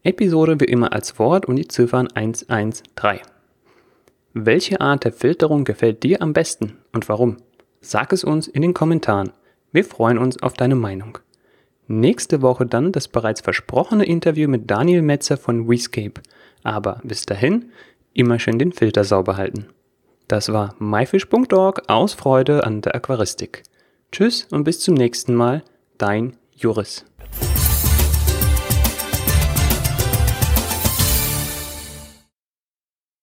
Episode 0.02 0.60
wie 0.60 0.64
immer 0.64 0.94
als 0.94 1.18
Wort 1.18 1.44
und 1.44 1.56
die 1.56 1.68
Ziffern 1.68 2.08
113. 2.14 3.18
Welche 4.32 4.80
Art 4.80 5.04
der 5.04 5.12
Filterung 5.12 5.64
gefällt 5.64 6.02
dir 6.02 6.22
am 6.22 6.32
besten 6.32 6.78
und 6.92 7.10
warum? 7.10 7.36
Sag 7.84 8.14
es 8.14 8.24
uns 8.24 8.48
in 8.48 8.62
den 8.62 8.72
Kommentaren. 8.72 9.32
Wir 9.70 9.84
freuen 9.84 10.16
uns 10.16 10.42
auf 10.42 10.54
deine 10.54 10.74
Meinung. 10.74 11.18
Nächste 11.86 12.40
Woche 12.40 12.64
dann 12.64 12.92
das 12.92 13.08
bereits 13.08 13.42
versprochene 13.42 14.06
Interview 14.06 14.48
mit 14.48 14.70
Daniel 14.70 15.02
Metzer 15.02 15.36
von 15.36 15.68
WeScape. 15.68 16.22
Aber 16.62 17.02
bis 17.04 17.26
dahin 17.26 17.66
immer 18.14 18.38
schön 18.38 18.58
den 18.58 18.72
Filter 18.72 19.04
sauber 19.04 19.36
halten. 19.36 19.66
Das 20.28 20.50
war 20.50 20.74
myfish.org 20.78 21.82
aus 21.88 22.14
Freude 22.14 22.64
an 22.64 22.80
der 22.80 22.94
Aquaristik. 22.94 23.64
Tschüss 24.10 24.48
und 24.50 24.64
bis 24.64 24.80
zum 24.80 24.94
nächsten 24.94 25.34
Mal, 25.34 25.62
dein 25.98 26.38
Juris. 26.56 27.04